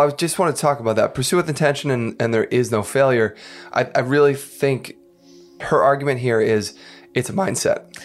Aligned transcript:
I 0.00 0.10
just 0.10 0.38
want 0.38 0.54
to 0.54 0.60
talk 0.60 0.80
about 0.80 0.96
that. 0.96 1.14
Pursue 1.14 1.36
with 1.36 1.48
intention 1.48 1.90
and, 1.90 2.20
and 2.20 2.32
there 2.32 2.44
is 2.44 2.70
no 2.70 2.82
failure. 2.82 3.36
I, 3.72 3.84
I 3.94 4.00
really 4.00 4.34
think 4.34 4.96
her 5.60 5.82
argument 5.82 6.20
here 6.20 6.40
is 6.40 6.76
it's 7.14 7.28
a 7.28 7.32
mindset. 7.32 7.96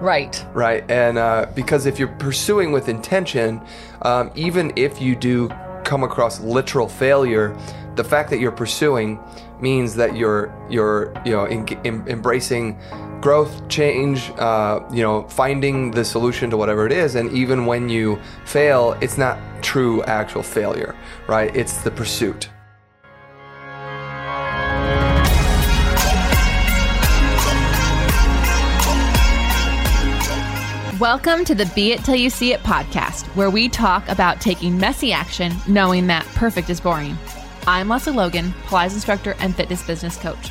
Right. 0.00 0.44
Right. 0.52 0.88
And 0.90 1.18
uh, 1.18 1.46
because 1.54 1.86
if 1.86 1.98
you're 1.98 2.08
pursuing 2.08 2.72
with 2.72 2.88
intention, 2.88 3.60
um, 4.02 4.30
even 4.34 4.72
if 4.76 5.00
you 5.00 5.16
do 5.16 5.48
come 5.84 6.04
across 6.04 6.40
literal 6.40 6.88
failure, 6.88 7.56
the 7.96 8.04
fact 8.04 8.30
that 8.30 8.38
you're 8.38 8.52
pursuing 8.52 9.18
means 9.60 9.94
that 9.96 10.16
you're 10.16 10.52
you're 10.70 11.12
you 11.24 11.32
know 11.32 11.44
in, 11.44 11.66
in, 11.84 12.06
embracing 12.08 12.78
growth, 13.22 13.68
change, 13.68 14.30
uh, 14.36 14.80
you 14.92 15.00
know, 15.00 15.22
finding 15.28 15.92
the 15.92 16.04
solution 16.04 16.50
to 16.50 16.56
whatever 16.56 16.86
it 16.86 16.92
is. 16.92 17.14
And 17.14 17.30
even 17.30 17.66
when 17.66 17.88
you 17.88 18.20
fail, 18.44 18.98
it's 19.00 19.16
not 19.16 19.38
true 19.62 20.02
actual 20.02 20.42
failure, 20.42 20.96
right? 21.28 21.54
It's 21.54 21.82
the 21.82 21.90
pursuit. 21.92 22.50
Welcome 30.98 31.44
to 31.44 31.54
the 31.54 31.70
Be 31.76 31.92
It 31.92 32.04
Till 32.04 32.16
You 32.16 32.28
See 32.28 32.52
It 32.52 32.60
podcast, 32.60 33.26
where 33.36 33.50
we 33.50 33.68
talk 33.68 34.08
about 34.08 34.40
taking 34.40 34.76
messy 34.76 35.12
action, 35.12 35.52
knowing 35.68 36.08
that 36.08 36.24
perfect 36.34 36.70
is 36.70 36.80
boring. 36.80 37.16
I'm 37.68 37.88
Lesley 37.88 38.14
Logan, 38.14 38.52
Pilates 38.66 38.94
instructor 38.94 39.36
and 39.38 39.54
fitness 39.54 39.86
business 39.86 40.16
coach. 40.16 40.50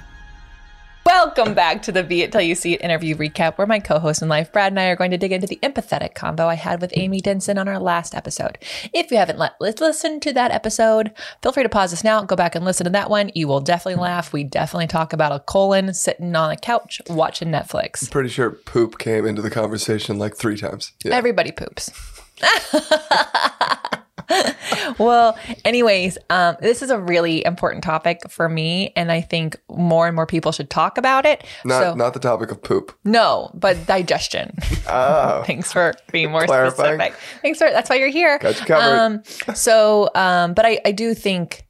Welcome 1.13 1.53
back 1.53 1.81
to 1.83 1.91
the 1.91 2.03
Be 2.03 2.21
It 2.21 2.31
Till 2.31 2.39
You 2.39 2.55
See 2.55 2.73
It 2.73 2.81
interview 2.81 3.17
recap, 3.17 3.57
where 3.57 3.67
my 3.67 3.79
co 3.79 3.99
host 3.99 4.21
in 4.21 4.29
life, 4.29 4.49
Brad, 4.49 4.71
and 4.71 4.79
I 4.79 4.85
are 4.85 4.95
going 4.95 5.11
to 5.11 5.17
dig 5.17 5.33
into 5.33 5.45
the 5.45 5.59
empathetic 5.61 6.15
combo 6.15 6.47
I 6.47 6.53
had 6.53 6.79
with 6.79 6.93
Amy 6.95 7.19
Denson 7.19 7.57
on 7.57 7.67
our 7.67 7.79
last 7.79 8.15
episode. 8.15 8.57
If 8.93 9.11
you 9.11 9.17
haven't 9.17 9.37
let, 9.37 9.59
listened 9.59 10.21
to 10.21 10.31
that 10.31 10.51
episode, 10.51 11.11
feel 11.43 11.51
free 11.51 11.63
to 11.63 11.69
pause 11.69 11.91
this 11.91 12.05
now, 12.05 12.23
go 12.23 12.37
back 12.37 12.55
and 12.55 12.63
listen 12.63 12.85
to 12.85 12.91
that 12.91 13.09
one. 13.09 13.29
You 13.35 13.49
will 13.49 13.59
definitely 13.59 14.01
laugh. 14.01 14.31
We 14.31 14.45
definitely 14.45 14.87
talk 14.87 15.11
about 15.11 15.33
a 15.33 15.41
colon 15.41 15.93
sitting 15.93 16.33
on 16.33 16.49
a 16.49 16.55
couch 16.55 17.01
watching 17.09 17.49
Netflix. 17.49 18.03
I'm 18.03 18.09
pretty 18.09 18.29
sure 18.29 18.49
poop 18.49 18.97
came 18.97 19.25
into 19.25 19.41
the 19.41 19.51
conversation 19.51 20.17
like 20.17 20.37
three 20.37 20.55
times. 20.55 20.93
Yeah. 21.03 21.13
Everybody 21.13 21.51
poops. 21.51 21.91
well, 24.99 25.37
anyways, 25.65 26.17
um, 26.29 26.55
this 26.61 26.81
is 26.81 26.89
a 26.89 26.99
really 26.99 27.45
important 27.45 27.83
topic 27.83 28.29
for 28.29 28.47
me, 28.49 28.93
and 28.95 29.11
I 29.11 29.21
think 29.21 29.59
more 29.69 30.07
and 30.07 30.15
more 30.15 30.25
people 30.25 30.51
should 30.51 30.69
talk 30.69 30.97
about 30.97 31.25
it. 31.25 31.43
Not 31.65 31.83
so, 31.83 31.95
not 31.95 32.13
the 32.13 32.19
topic 32.19 32.51
of 32.51 32.61
poop. 32.61 32.97
no, 33.03 33.51
but 33.53 33.85
digestion. 33.87 34.55
Oh, 34.93 35.43
Thanks 35.45 35.71
for 35.71 35.93
being 36.11 36.31
more 36.31 36.45
Clarifying. 36.45 36.99
specific. 36.99 37.19
Thanks 37.41 37.59
for 37.59 37.69
that's 37.69 37.89
why 37.89 37.95
you're 37.95 38.09
here. 38.09 38.39
Got 38.39 38.59
you 38.59 38.65
covered. 38.65 38.99
Um, 38.99 39.23
so, 39.55 40.09
um, 40.15 40.53
but 40.53 40.65
I, 40.65 40.79
I 40.85 40.91
do 40.91 41.13
think, 41.13 41.65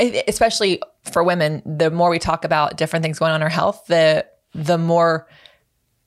especially 0.00 0.80
for 1.12 1.22
women, 1.22 1.62
the 1.66 1.90
more 1.90 2.08
we 2.08 2.18
talk 2.18 2.44
about 2.44 2.76
different 2.78 3.02
things 3.02 3.18
going 3.18 3.32
on 3.32 3.36
in 3.36 3.42
our 3.42 3.48
health, 3.50 3.84
the 3.88 4.24
the 4.54 4.78
more 4.78 5.28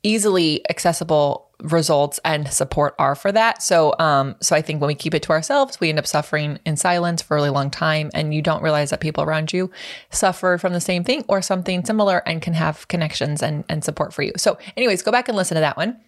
easily 0.01 0.67
accessible 0.69 1.49
results 1.63 2.19
and 2.23 2.47
support 2.51 2.93
are 2.99 3.15
for 3.15 3.31
that. 3.31 3.63
So 3.63 3.95
um 3.99 4.35
so 4.41 4.55
I 4.55 4.61
think 4.61 4.81
when 4.81 4.87
we 4.87 4.95
keep 4.95 5.13
it 5.13 5.23
to 5.23 5.31
ourselves, 5.31 5.79
we 5.79 5.89
end 5.89 5.97
up 5.97 6.05
suffering 6.05 6.59
in 6.65 6.75
silence 6.77 7.21
for 7.21 7.35
a 7.35 7.37
really 7.37 7.49
long 7.49 7.71
time 7.71 8.11
and 8.13 8.33
you 8.33 8.41
don't 8.41 8.61
realize 8.61 8.89
that 8.91 8.99
people 8.99 9.23
around 9.23 9.53
you 9.53 9.71
suffer 10.11 10.57
from 10.57 10.73
the 10.73 10.81
same 10.81 11.03
thing 11.03 11.23
or 11.27 11.41
something 11.41 11.83
similar 11.85 12.17
and 12.25 12.41
can 12.41 12.53
have 12.53 12.87
connections 12.87 13.41
and 13.41 13.63
and 13.69 13.83
support 13.83 14.13
for 14.13 14.21
you. 14.21 14.33
So 14.37 14.57
anyways, 14.77 15.01
go 15.01 15.11
back 15.11 15.27
and 15.27 15.37
listen 15.37 15.55
to 15.55 15.61
that 15.61 15.77
one. 15.77 15.99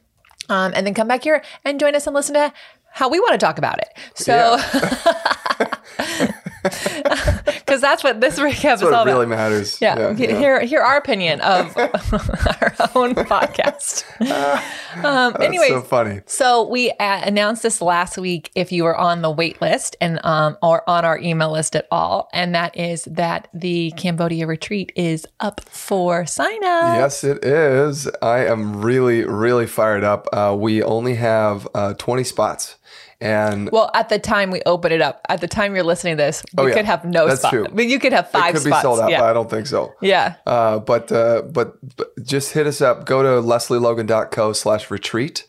Um 0.50 0.74
and 0.75 0.85
then 0.85 0.94
come 0.94 1.07
back 1.07 1.24
here 1.24 1.41
and 1.63 1.79
join 1.79 1.96
us 1.96 2.06
and 2.06 2.13
listen 2.13 2.35
to 2.35 2.53
how 2.91 3.09
we 3.09 3.19
want 3.19 3.34
to 3.34 3.38
talk 3.38 3.58
about 3.58 3.79
it. 3.79 3.90
So 4.16 4.58
cuz 7.75 7.81
that's 7.81 8.03
what 8.03 8.22
this 8.22 8.40
recap 8.40 8.75
is 8.75 8.84
all 8.84 9.03
it 9.03 9.12
really 9.12 9.25
matters. 9.25 9.80
Yeah, 9.81 10.12
yeah. 10.12 10.38
hear 10.38 10.59
hear 10.62 10.81
our 10.81 10.97
opinion 10.97 11.41
of 11.41 11.75
our 11.78 12.75
own 12.96 13.16
podcast. 13.16 14.03
um, 15.03 15.36
anyways, 15.41 15.69
so 15.69 15.81
funny. 15.81 16.22
so 16.25 16.68
we 16.68 16.91
uh, 16.91 17.22
announced 17.25 17.64
this 17.64 17.81
last 17.81 18.18
week. 18.18 18.52
If 18.56 18.72
you 18.72 18.84
were 18.84 18.96
on 18.96 19.22
the 19.22 19.31
wait 19.31 19.62
list 19.62 19.96
and 20.00 20.24
um, 20.25 20.58
or 20.62 20.88
on 20.90 21.06
our 21.06 21.19
email 21.19 21.52
list 21.52 21.75
at 21.75 21.88
all, 21.91 22.30
and 22.34 22.56
that 22.56 22.78
is 22.78 23.03
that 23.06 23.47
the 23.53 23.91
Cambodia 23.97 24.47
retreat 24.47 24.91
is 24.96 25.25
up 25.40 25.62
for 25.69 26.25
sign 26.25 26.64
up. 26.64 26.97
Yes, 26.97 27.24
it 27.24 27.44
is. 27.44 28.08
I 28.22 28.46
am 28.46 28.81
really, 28.81 29.24
really 29.24 29.68
fired 29.68 30.03
up. 30.03 30.28
Uh, 30.31 30.56
we 30.58 30.81
only 30.81 31.16
have 31.16 31.68
uh, 31.74 31.94
20 31.94 32.24
spots. 32.24 32.78
And 33.22 33.70
Well, 33.72 33.90
at 33.94 34.09
the 34.09 34.20
time 34.20 34.52
we 34.52 34.62
open 34.66 34.92
it 34.92 35.02
up, 35.02 35.22
at 35.30 35.40
the 35.42 35.48
time 35.48 35.74
you're 35.74 35.84
listening 35.86 36.18
to 36.18 36.24
this, 36.24 36.44
we 36.58 36.64
Oh, 36.64 36.66
yeah. 36.68 36.74
could 36.76 36.86
have 36.86 37.06
no 37.06 37.28
That's 37.28 37.40
spots. 37.40 37.53
true. 37.53 37.66
I 37.66 37.70
mean, 37.72 37.90
you 37.90 38.00
could 38.00 38.12
have 38.14 38.26
it 38.26 38.31
five 38.31 38.53
could 38.53 38.64
be 38.66 38.72
sold 38.81 39.00
out, 39.00 39.09
yeah. 39.09 39.20
but 39.22 39.30
I 39.30 39.34
don't 39.34 39.50
think 39.50 39.68
so. 39.68 39.94
yeah. 40.02 40.36
Uh, 40.46 40.80
but, 40.80 41.12
uh, 41.12 41.44
but 41.44 41.78
but 41.96 42.12
just 42.26 42.52
hit 42.53 42.68
us 42.68 42.81
up. 42.81 43.06
Go 43.06 43.24
to 43.24 43.42
lesleylogan.co 43.48 44.53
slash 44.53 44.92
retreat, 44.92 45.48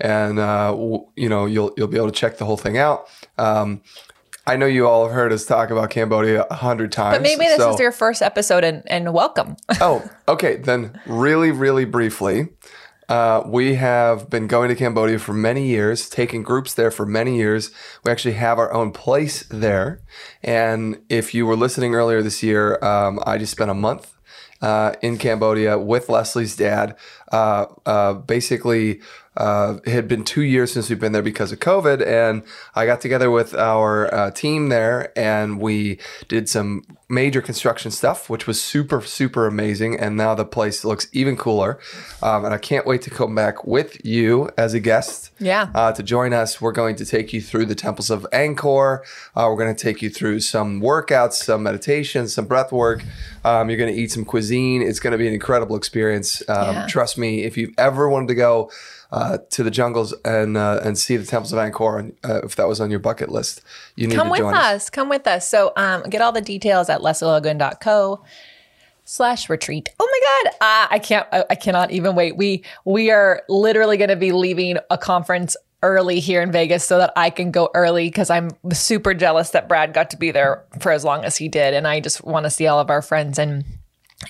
and 0.00 0.38
uh, 0.38 0.76
you 1.16 1.28
know 1.28 1.46
you'll 1.46 1.72
you'll 1.76 1.88
be 1.88 1.96
able 1.96 2.10
to 2.10 2.12
check 2.18 2.38
the 2.38 2.44
whole 2.44 2.56
thing 2.58 2.76
out. 2.78 3.08
Um, 3.38 3.80
I 4.46 4.56
know 4.56 4.66
you 4.66 4.86
all 4.88 5.04
have 5.04 5.12
heard 5.14 5.32
us 5.32 5.44
talk 5.44 5.70
about 5.70 5.90
Cambodia 5.90 6.46
a 6.50 6.54
hundred 6.54 6.90
times. 6.92 7.16
But 7.16 7.22
maybe 7.22 7.44
this 7.44 7.58
so- 7.58 7.74
is 7.74 7.80
your 7.80 7.92
first 7.92 8.22
episode 8.22 8.64
and, 8.64 8.82
and 8.86 9.12
welcome. 9.12 9.56
oh, 9.80 10.08
okay. 10.28 10.56
Then, 10.56 10.98
really, 11.06 11.50
really 11.52 11.84
briefly, 11.84 12.48
uh, 13.08 13.42
we 13.46 13.74
have 13.74 14.28
been 14.28 14.46
going 14.46 14.68
to 14.68 14.74
Cambodia 14.74 15.18
for 15.18 15.32
many 15.32 15.66
years, 15.66 16.08
taking 16.08 16.42
groups 16.42 16.74
there 16.74 16.90
for 16.90 17.06
many 17.06 17.36
years. 17.36 17.70
We 18.04 18.12
actually 18.12 18.34
have 18.34 18.58
our 18.58 18.72
own 18.72 18.92
place 18.92 19.44
there. 19.50 20.02
And 20.42 21.00
if 21.08 21.34
you 21.34 21.46
were 21.46 21.56
listening 21.56 21.94
earlier 21.94 22.22
this 22.22 22.42
year, 22.42 22.82
um, 22.84 23.18
I 23.24 23.38
just 23.38 23.52
spent 23.52 23.70
a 23.70 23.74
month 23.74 24.14
uh, 24.60 24.92
in 25.02 25.18
Cambodia 25.18 25.78
with 25.78 26.08
Lesley's 26.08 26.56
dad. 26.56 26.96
Uh, 27.30 27.66
uh, 27.86 28.14
basically, 28.14 29.00
uh, 29.36 29.78
it 29.84 29.90
had 29.90 30.08
been 30.08 30.24
two 30.24 30.42
years 30.42 30.72
since 30.72 30.88
we've 30.88 30.98
been 30.98 31.12
there 31.12 31.22
because 31.22 31.52
of 31.52 31.60
COVID, 31.60 32.04
and 32.04 32.42
I 32.74 32.86
got 32.86 33.00
together 33.00 33.30
with 33.30 33.54
our 33.54 34.12
uh, 34.12 34.30
team 34.32 34.68
there, 34.68 35.16
and 35.16 35.60
we 35.60 35.98
did 36.26 36.48
some 36.48 36.82
major 37.08 37.40
construction 37.40 37.90
stuff, 37.90 38.28
which 38.28 38.46
was 38.46 38.60
super, 38.60 39.00
super 39.00 39.46
amazing. 39.46 39.98
And 39.98 40.16
now 40.16 40.34
the 40.34 40.44
place 40.44 40.84
looks 40.84 41.06
even 41.12 41.36
cooler, 41.36 41.78
um, 42.20 42.44
and 42.44 42.52
I 42.52 42.58
can't 42.58 42.84
wait 42.84 43.02
to 43.02 43.10
come 43.10 43.34
back 43.34 43.64
with 43.64 44.04
you 44.04 44.50
as 44.58 44.74
a 44.74 44.80
guest. 44.80 45.30
Yeah. 45.38 45.70
Uh, 45.72 45.92
to 45.92 46.02
join 46.02 46.32
us, 46.32 46.60
we're 46.60 46.72
going 46.72 46.96
to 46.96 47.06
take 47.06 47.32
you 47.32 47.40
through 47.40 47.66
the 47.66 47.76
temples 47.76 48.10
of 48.10 48.26
Angkor. 48.32 49.02
Uh, 49.36 49.46
we're 49.48 49.56
going 49.56 49.74
to 49.74 49.80
take 49.80 50.02
you 50.02 50.10
through 50.10 50.40
some 50.40 50.80
workouts, 50.80 51.34
some 51.34 51.62
meditation, 51.62 52.26
some 52.26 52.46
breath 52.46 52.72
work. 52.72 53.04
Um, 53.44 53.70
you're 53.70 53.78
going 53.78 53.94
to 53.94 53.98
eat 53.98 54.10
some 54.10 54.24
cuisine. 54.24 54.82
It's 54.82 54.98
going 54.98 55.12
to 55.12 55.18
be 55.18 55.28
an 55.28 55.34
incredible 55.34 55.76
experience. 55.76 56.42
Um, 56.48 56.74
Yeah. 56.74 56.86
Trust 56.88 57.17
me, 57.18 57.42
if 57.44 57.56
you've 57.56 57.74
ever 57.76 58.08
wanted 58.08 58.28
to 58.28 58.34
go 58.34 58.70
uh, 59.10 59.38
to 59.50 59.62
the 59.62 59.70
jungles 59.70 60.14
and 60.24 60.56
uh, 60.56 60.80
and 60.84 60.96
see 60.98 61.16
the 61.16 61.26
temples 61.26 61.52
of 61.52 61.58
Angkor, 61.58 62.14
uh, 62.24 62.40
if 62.44 62.56
that 62.56 62.68
was 62.68 62.80
on 62.80 62.90
your 62.90 63.00
bucket 63.00 63.30
list, 63.30 63.62
you 63.96 64.06
need 64.06 64.16
come 64.16 64.28
to 64.28 64.32
with 64.32 64.40
join 64.40 64.54
us. 64.54 64.90
Come 64.90 65.08
with 65.08 65.26
us. 65.26 65.48
So 65.48 65.72
um, 65.76 66.02
get 66.04 66.20
all 66.20 66.32
the 66.32 66.40
details 66.40 66.88
at 66.88 67.00
lesleylogan.co 67.00 68.22
slash 69.04 69.48
retreat. 69.48 69.88
Oh 69.98 70.08
my 70.10 70.50
God. 70.50 70.54
Uh, 70.60 70.86
I 70.90 70.98
can't, 70.98 71.26
I, 71.32 71.44
I 71.48 71.54
cannot 71.54 71.90
even 71.90 72.14
wait. 72.14 72.36
We, 72.36 72.62
we 72.84 73.10
are 73.10 73.42
literally 73.48 73.96
going 73.96 74.10
to 74.10 74.16
be 74.16 74.32
leaving 74.32 74.76
a 74.90 74.98
conference 74.98 75.56
early 75.82 76.20
here 76.20 76.42
in 76.42 76.52
Vegas 76.52 76.84
so 76.84 76.98
that 76.98 77.14
I 77.16 77.30
can 77.30 77.50
go 77.50 77.70
early 77.72 78.08
because 78.08 78.28
I'm 78.28 78.50
super 78.72 79.14
jealous 79.14 79.50
that 79.50 79.66
Brad 79.66 79.94
got 79.94 80.10
to 80.10 80.18
be 80.18 80.30
there 80.30 80.62
for 80.80 80.92
as 80.92 81.04
long 81.04 81.24
as 81.24 81.38
he 81.38 81.48
did. 81.48 81.72
And 81.72 81.86
I 81.86 82.00
just 82.00 82.22
want 82.22 82.44
to 82.44 82.50
see 82.50 82.66
all 82.66 82.80
of 82.80 82.90
our 82.90 83.00
friends 83.00 83.38
and, 83.38 83.64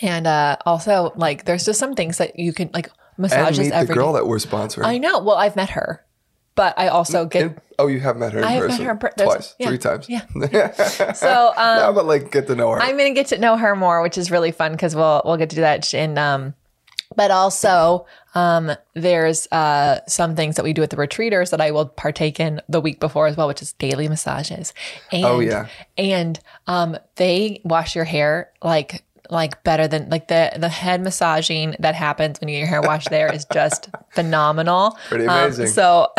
and 0.02 0.26
uh, 0.26 0.56
also 0.66 1.12
like 1.16 1.44
there's 1.44 1.64
just 1.64 1.78
some 1.80 1.94
things 1.94 2.18
that 2.18 2.38
you 2.38 2.52
can 2.52 2.70
like 2.74 2.86
and 2.86 2.92
massages 3.18 3.58
meet 3.60 3.68
the 3.70 3.76
every 3.76 3.94
girl 3.94 4.12
day. 4.12 4.18
that 4.20 4.26
we're 4.26 4.36
sponsoring. 4.38 4.84
I 4.84 4.98
know. 4.98 5.18
Well, 5.20 5.36
I've 5.36 5.56
met 5.56 5.70
her, 5.70 6.04
but 6.54 6.78
I 6.78 6.88
also 6.88 7.24
get 7.26 7.42
In- 7.42 7.60
oh, 7.78 7.86
you 7.86 8.00
have 8.00 8.16
met 8.16 8.32
her 8.32 8.38
in 8.40 8.44
I 8.44 8.50
have 8.52 8.62
met 8.62 8.70
person 8.70 8.84
her 8.86 8.94
per- 8.96 9.10
twice, 9.10 9.54
yeah, 9.58 9.68
three 9.68 9.78
times. 9.78 10.08
yeah. 10.08 10.22
so 11.14 11.52
um, 11.56 11.78
no, 11.78 11.92
but 11.94 12.06
like 12.06 12.30
get 12.30 12.46
to 12.48 12.54
know 12.54 12.70
her. 12.70 12.80
I'm 12.80 12.96
gonna 12.96 13.14
get 13.14 13.28
to 13.28 13.38
know 13.38 13.56
her 13.56 13.74
more, 13.74 14.02
which 14.02 14.18
is 14.18 14.30
really 14.30 14.52
fun 14.52 14.72
because 14.72 14.94
we'll 14.94 15.22
we'll 15.24 15.36
get 15.36 15.50
to 15.50 15.56
do 15.56 15.62
that. 15.62 15.92
And 15.94 16.18
um, 16.18 16.54
but 17.16 17.30
also 17.30 18.06
um, 18.34 18.70
there's 18.94 19.48
uh 19.50 20.00
some 20.06 20.36
things 20.36 20.56
that 20.56 20.62
we 20.64 20.72
do 20.74 20.82
at 20.82 20.90
the 20.90 20.96
retreaters 20.96 21.50
that 21.50 21.60
I 21.60 21.70
will 21.70 21.86
partake 21.86 22.38
in 22.38 22.60
the 22.68 22.80
week 22.80 23.00
before 23.00 23.26
as 23.26 23.36
well, 23.36 23.48
which 23.48 23.62
is 23.62 23.72
daily 23.72 24.06
massages. 24.08 24.74
And, 25.10 25.24
Oh, 25.24 25.40
yeah. 25.40 25.66
and 25.96 26.38
um, 26.66 26.98
they 27.16 27.62
wash 27.64 27.96
your 27.96 28.04
hair 28.04 28.52
like 28.62 29.02
like 29.30 29.62
better 29.64 29.86
than 29.88 30.08
like 30.08 30.28
the 30.28 30.52
the 30.58 30.68
head 30.68 31.00
massaging 31.02 31.76
that 31.78 31.94
happens 31.94 32.40
when 32.40 32.48
you 32.48 32.54
get 32.56 32.58
your 32.60 32.68
hair 32.68 32.82
washed 32.82 33.10
there 33.10 33.32
is 33.32 33.44
just 33.52 33.88
phenomenal. 34.10 34.98
Pretty 35.08 35.26
Um, 35.26 35.38
amazing. 35.44 35.66
so 35.68 36.12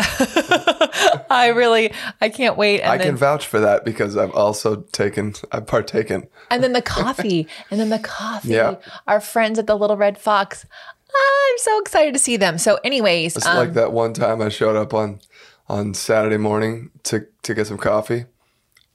I 1.30 1.52
really 1.54 1.92
I 2.20 2.28
can't 2.28 2.56
wait. 2.56 2.80
And 2.80 2.90
I 2.92 2.96
then, 2.98 3.08
can 3.08 3.16
vouch 3.16 3.46
for 3.46 3.60
that 3.60 3.84
because 3.84 4.16
I've 4.16 4.32
also 4.32 4.76
taken, 4.92 5.34
I've 5.52 5.66
partaken. 5.66 6.28
and 6.50 6.62
then 6.62 6.72
the 6.72 6.82
coffee, 7.00 7.46
and 7.70 7.80
then 7.80 7.88
the 7.90 7.98
coffee. 7.98 8.48
Yeah. 8.48 8.76
Our 9.06 9.20
friends 9.20 9.58
at 9.58 9.66
the 9.66 9.76
Little 9.76 9.96
Red 9.96 10.18
Fox. 10.18 10.66
I'm 11.12 11.58
so 11.58 11.80
excited 11.80 12.14
to 12.14 12.20
see 12.20 12.36
them. 12.36 12.56
So, 12.58 12.78
anyways, 12.84 13.36
It's 13.36 13.46
um, 13.46 13.56
like 13.56 13.72
that 13.74 13.92
one 13.92 14.12
time 14.12 14.40
I 14.40 14.48
showed 14.48 14.76
up 14.76 14.94
on 14.94 15.20
on 15.68 15.94
Saturday 15.94 16.36
morning 16.36 16.90
to 17.04 17.26
to 17.42 17.54
get 17.54 17.66
some 17.66 17.78
coffee, 17.78 18.26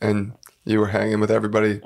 and 0.01 0.31
you 0.63 0.79
were 0.79 0.87
hanging 0.87 1.19
with 1.19 1.29
everybody 1.31 1.81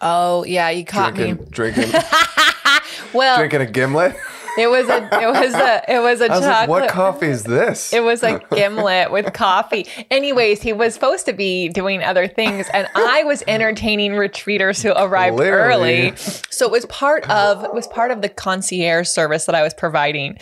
oh 0.00 0.44
yeah, 0.44 0.70
you 0.70 0.84
caught 0.84 1.14
me. 1.16 1.32
drinking 1.34 1.46
drinking 1.50 2.00
Well, 3.12 3.36
drinking 3.38 3.60
a 3.62 3.66
gimlet. 3.66 4.14
it 4.58 4.68
was 4.68 4.88
a 4.88 4.96
it 5.20 5.26
was 5.26 5.54
a 5.54 5.82
it 5.88 6.00
was 6.00 6.20
a 6.20 6.26
I 6.26 6.36
was 6.36 6.40
chocolate. 6.40 6.68
like, 6.68 6.68
"What 6.68 6.88
coffee 6.90 7.26
is 7.26 7.42
this?" 7.44 7.92
It 7.92 8.02
was 8.02 8.22
a 8.22 8.40
gimlet 8.54 9.10
with 9.10 9.32
coffee. 9.32 9.86
Anyways, 10.10 10.62
he 10.62 10.72
was 10.72 10.94
supposed 10.94 11.26
to 11.26 11.32
be 11.32 11.68
doing 11.68 12.02
other 12.02 12.26
things, 12.28 12.68
and 12.72 12.86
I 12.94 13.24
was 13.24 13.42
entertaining 13.48 14.12
retreaters 14.12 14.82
who 14.82 14.90
arrived 14.92 15.36
Clearly. 15.36 16.08
early. 16.10 16.16
So 16.16 16.66
it 16.66 16.72
was 16.72 16.86
part 16.86 17.28
of 17.30 17.64
it 17.64 17.74
was 17.74 17.86
part 17.88 18.10
of 18.10 18.22
the 18.22 18.28
concierge 18.28 19.08
service 19.08 19.44
that 19.46 19.54
I 19.54 19.62
was 19.62 19.74
providing. 19.74 20.36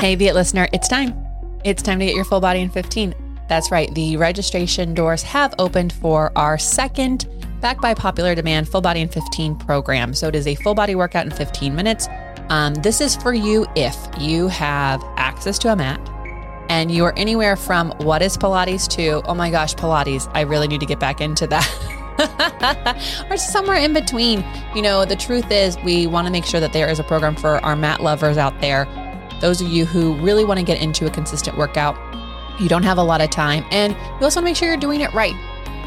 Hey, 0.00 0.14
Be 0.14 0.26
It 0.28 0.34
listener, 0.34 0.68
it's 0.74 0.88
time. 0.88 1.14
It's 1.64 1.82
time 1.82 1.98
to 2.00 2.04
get 2.06 2.14
your 2.14 2.24
full 2.26 2.40
body 2.40 2.60
in 2.60 2.68
15. 2.70 3.14
That's 3.48 3.70
right. 3.70 3.94
The 3.94 4.16
registration 4.16 4.94
doors 4.94 5.22
have 5.22 5.54
opened 5.58 5.92
for 5.92 6.32
our 6.36 6.58
second, 6.58 7.26
Back 7.60 7.80
by 7.80 7.94
popular 7.94 8.34
demand, 8.34 8.68
full 8.68 8.82
body 8.82 9.00
in 9.00 9.08
15 9.08 9.56
program. 9.56 10.12
So 10.14 10.28
it 10.28 10.34
is 10.34 10.46
a 10.46 10.54
full 10.56 10.74
body 10.74 10.94
workout 10.94 11.24
in 11.24 11.32
15 11.32 11.74
minutes. 11.74 12.06
Um, 12.50 12.74
this 12.74 13.00
is 13.00 13.16
for 13.16 13.32
you 13.32 13.66
if 13.74 13.96
you 14.20 14.48
have 14.48 15.02
access 15.16 15.58
to 15.60 15.72
a 15.72 15.76
mat 15.76 15.98
and 16.68 16.90
you 16.90 17.04
are 17.04 17.14
anywhere 17.16 17.56
from 17.56 17.92
what 17.98 18.22
is 18.22 18.36
Pilates 18.36 18.86
to, 18.90 19.22
oh 19.26 19.34
my 19.34 19.50
gosh, 19.50 19.74
Pilates, 19.74 20.30
I 20.34 20.42
really 20.42 20.68
need 20.68 20.80
to 20.80 20.86
get 20.86 21.00
back 21.00 21.20
into 21.20 21.46
that. 21.46 23.26
or 23.30 23.36
somewhere 23.36 23.76
in 23.76 23.92
between. 23.92 24.44
You 24.74 24.82
know, 24.82 25.04
the 25.04 25.16
truth 25.16 25.50
is, 25.50 25.76
we 25.84 26.06
want 26.06 26.26
to 26.26 26.32
make 26.32 26.44
sure 26.44 26.60
that 26.60 26.72
there 26.72 26.88
is 26.88 26.98
a 26.98 27.04
program 27.04 27.36
for 27.36 27.64
our 27.64 27.74
mat 27.74 28.02
lovers 28.02 28.36
out 28.36 28.60
there. 28.60 28.86
Those 29.40 29.60
of 29.60 29.68
you 29.68 29.86
who 29.86 30.14
really 30.16 30.44
want 30.44 30.60
to 30.60 30.64
get 30.64 30.80
into 30.80 31.06
a 31.06 31.10
consistent 31.10 31.56
workout, 31.56 31.96
you 32.60 32.68
don't 32.68 32.82
have 32.82 32.98
a 32.98 33.02
lot 33.02 33.20
of 33.20 33.30
time, 33.30 33.64
and 33.70 33.92
you 33.92 33.98
also 34.22 34.22
want 34.22 34.32
to 34.34 34.42
make 34.42 34.56
sure 34.56 34.68
you're 34.68 34.76
doing 34.76 35.00
it 35.00 35.12
right. 35.12 35.34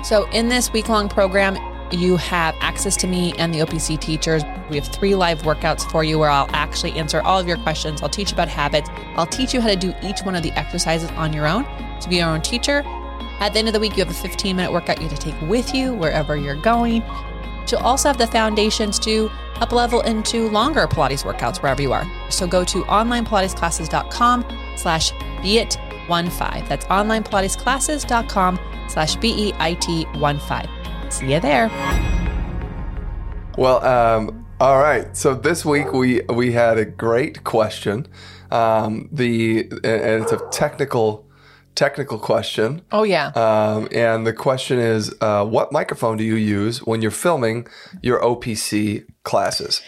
So, 0.04 0.30
in 0.30 0.50
this 0.50 0.72
week 0.72 0.90
long 0.90 1.10
program, 1.10 1.58
you 1.92 2.18
have 2.18 2.56
access 2.60 2.96
to 2.98 3.08
me 3.08 3.34
and 3.38 3.54
the 3.54 3.60
OPC 3.60 4.00
teachers. 4.00 4.44
We 4.70 4.76
have 4.76 4.88
three 4.88 5.16
live 5.16 5.42
workouts 5.42 5.90
for 5.90 6.04
you 6.04 6.20
where 6.20 6.30
I'll 6.30 6.50
actually 6.54 6.94
answer 6.94 7.22
all 7.22 7.40
of 7.40 7.48
your 7.48 7.58
questions. 7.58 8.02
I'll 8.02 8.10
teach 8.10 8.32
you 8.32 8.36
about 8.36 8.48
habits. 8.48 8.90
I'll 9.16 9.26
teach 9.26 9.54
you 9.54 9.62
how 9.62 9.68
to 9.68 9.76
do 9.76 9.94
each 10.04 10.22
one 10.22 10.36
of 10.36 10.44
the 10.44 10.52
exercises 10.52 11.10
on 11.12 11.34
your 11.34 11.48
own 11.48 11.66
to 12.02 12.10
be 12.10 12.18
your 12.18 12.30
own 12.30 12.42
teacher. 12.42 12.84
At 13.40 13.54
the 13.54 13.60
end 13.60 13.68
of 13.68 13.74
the 13.74 13.80
week, 13.80 13.98
you 13.98 14.04
have 14.04 14.14
a 14.14 14.18
15 14.18 14.56
minute 14.56 14.72
workout 14.72 15.02
you 15.02 15.08
have 15.08 15.18
to 15.18 15.32
take 15.32 15.40
with 15.50 15.74
you 15.74 15.94
wherever 15.94 16.36
you're 16.36 16.56
going. 16.56 17.04
You'll 17.70 17.82
also 17.82 18.10
have 18.10 18.18
the 18.18 18.28
foundations 18.28 18.98
to 19.00 19.30
up 19.56 19.72
level 19.72 20.02
into 20.02 20.50
longer 20.50 20.88
Pilates 20.88 21.24
workouts 21.24 21.62
wherever 21.62 21.82
you 21.82 21.94
are. 21.94 22.06
So 22.30 22.48
go 22.48 22.64
to 22.64 22.84
onlinepilatesclasses.com 22.84 24.46
slash 24.76 25.12
beit15. 25.40 26.68
That's 26.68 26.86
onlinepilatesclasses.com 26.86 28.60
slash 28.88 29.16
B-E-I-T-1-5. 29.18 31.12
See 31.12 31.34
you 31.34 31.40
there. 31.40 31.70
Well, 33.58 33.84
um, 33.84 34.46
all 34.60 34.80
right. 34.80 35.16
So 35.16 35.34
this 35.34 35.66
week 35.66 35.92
we 35.94 36.22
we 36.30 36.52
had 36.52 36.78
a 36.78 36.86
great 36.86 37.44
question. 37.44 38.08
Um, 38.52 39.10
the 39.12 39.70
and 39.84 40.24
it's 40.24 40.32
a 40.32 40.40
technical 40.52 41.26
technical 41.76 42.20
question. 42.20 42.82
Oh 42.92 43.04
yeah. 43.04 43.28
Um, 43.30 43.88
and 43.92 44.28
the 44.28 44.34
question 44.34 44.80
is, 44.80 45.14
uh, 45.22 45.46
what 45.46 45.72
microphone 45.72 46.18
do 46.18 46.24
you 46.24 46.36
use 46.36 46.80
when 46.86 47.02
you're 47.02 47.12
filming 47.12 47.68
your 48.02 48.20
OPC 48.22 49.06
classes? 49.30 49.82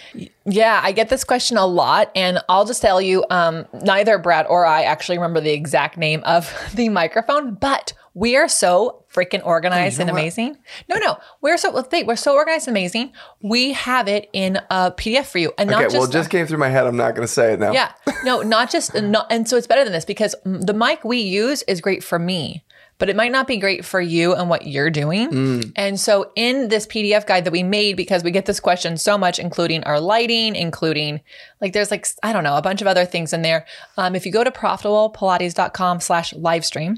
Yeah, 0.46 0.80
I 0.84 0.92
get 0.92 1.10
this 1.10 1.24
question 1.24 1.58
a 1.58 1.66
lot, 1.66 2.12
and 2.16 2.40
I'll 2.48 2.66
just 2.66 2.82
tell 2.82 3.02
you, 3.02 3.26
um, 3.30 3.66
neither 3.84 4.18
Brad 4.18 4.46
or 4.48 4.66
I 4.66 4.84
actually 4.84 5.18
remember 5.18 5.42
the 5.42 5.52
exact 5.52 5.98
name 5.98 6.22
of 6.24 6.54
the 6.76 6.90
microphone, 6.90 7.56
but 7.56 7.94
we 8.14 8.36
are 8.36 8.48
so 8.48 9.04
freaking 9.14 9.46
organized 9.46 10.00
and 10.00 10.10
amazing. 10.10 10.58
No, 10.90 10.98
no, 10.98 11.18
we're 11.42 11.58
so 11.58 11.72
well, 11.72 11.88
we're 12.06 12.16
so 12.16 12.36
organized 12.36 12.68
and 12.68 12.76
amazing. 12.76 13.14
We 13.42 13.74
have 13.74 14.08
it 14.08 14.30
in 14.34 14.58
a 14.70 14.92
PDF 14.92 15.26
for 15.26 15.38
you, 15.38 15.54
and 15.58 15.70
not 15.70 15.78
Okay, 15.78 15.86
just 15.86 15.96
well, 15.96 16.10
it 16.10 16.12
just 16.14 16.30
came 16.30 16.46
through 16.46 16.58
my 16.60 16.70
head. 16.70 16.86
I'm 16.86 16.98
not 16.98 17.16
going 17.16 17.26
to 17.28 17.34
say 17.34 17.54
it 17.54 17.60
now. 17.60 17.72
yeah, 17.72 17.94
no, 18.24 18.42
not 18.42 18.70
just 18.70 18.94
not, 18.94 19.28
and 19.32 19.48
so 19.48 19.58
it's 19.58 19.68
better 19.68 19.84
than 19.84 19.94
this 19.94 20.06
because 20.06 20.36
the 20.44 20.74
mic 20.74 21.04
we 21.04 21.20
use 21.20 21.64
is 21.64 21.82
great 21.82 22.04
for 22.04 22.20
me, 22.20 22.64
but 23.02 23.10
it 23.10 23.16
might 23.16 23.32
not 23.32 23.48
be 23.48 23.58
great 23.58 23.84
for 23.84 24.00
you 24.00 24.36
and 24.36 24.48
what 24.48 24.68
you're 24.68 24.92
doing. 24.92 25.34
And 25.76 26.00
so 26.00 26.32
in 26.36 26.68
this 26.68 26.86
PDF 26.86 27.26
guide 27.26 27.46
that 27.46 27.52
we 27.52 27.64
made, 27.64 27.98
because 27.98 28.24
we 28.24 28.30
get 28.30 28.46
this 28.46 28.60
question 28.60 28.96
so 28.96 29.18
much, 29.18 29.40
including 29.40 29.84
our 29.86 30.00
lighting, 30.00 30.56
including 30.56 31.20
like 31.62 31.74
there's 31.74 31.90
like 31.90 32.06
I 32.22 32.32
don't 32.32 32.44
know 32.44 32.58
a 32.58 32.62
bunch 32.62 32.80
of 32.80 32.86
other 32.86 33.06
things 33.06 33.34
in 33.34 33.42
there. 33.42 33.66
Um, 33.98 34.14
if 34.14 34.24
you 34.24 34.32
go 34.32 34.44
to 34.44 34.52
profitablepilates.com 34.52 36.00
slash 36.00 36.32
live 36.34 36.64
stream, 36.64 36.96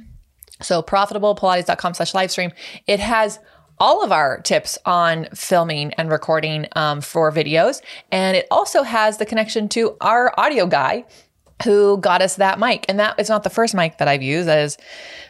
so 0.61 0.83
profitablepilates.com 0.83 1.93
slash 1.93 2.13
live 2.13 2.31
stream, 2.31 2.51
it 2.85 2.99
has 2.99 3.39
all 3.79 4.03
of 4.03 4.11
our 4.11 4.41
tips 4.41 4.77
on 4.85 5.29
filming 5.33 5.93
and 5.93 6.11
recording 6.11 6.67
um, 6.75 6.99
for 6.99 7.31
videos. 7.31 7.81
And 8.11 8.35
it 8.35 8.45
also 8.51 8.83
has 8.83 9.19
the 9.19 9.25
connection 9.25 9.69
to 9.69 9.95
our 10.01 10.37
audio 10.37 10.67
guy 10.67 11.05
who 11.63 11.97
got 11.97 12.21
us 12.21 12.35
that 12.35 12.59
mic. 12.59 12.85
And 12.89 12.99
that 12.99 13.19
is 13.19 13.29
not 13.29 13.43
the 13.43 13.49
first 13.49 13.73
mic 13.73 13.97
that 13.99 14.07
I've 14.07 14.23
used. 14.23 14.47
That 14.47 14.59
is 14.59 14.77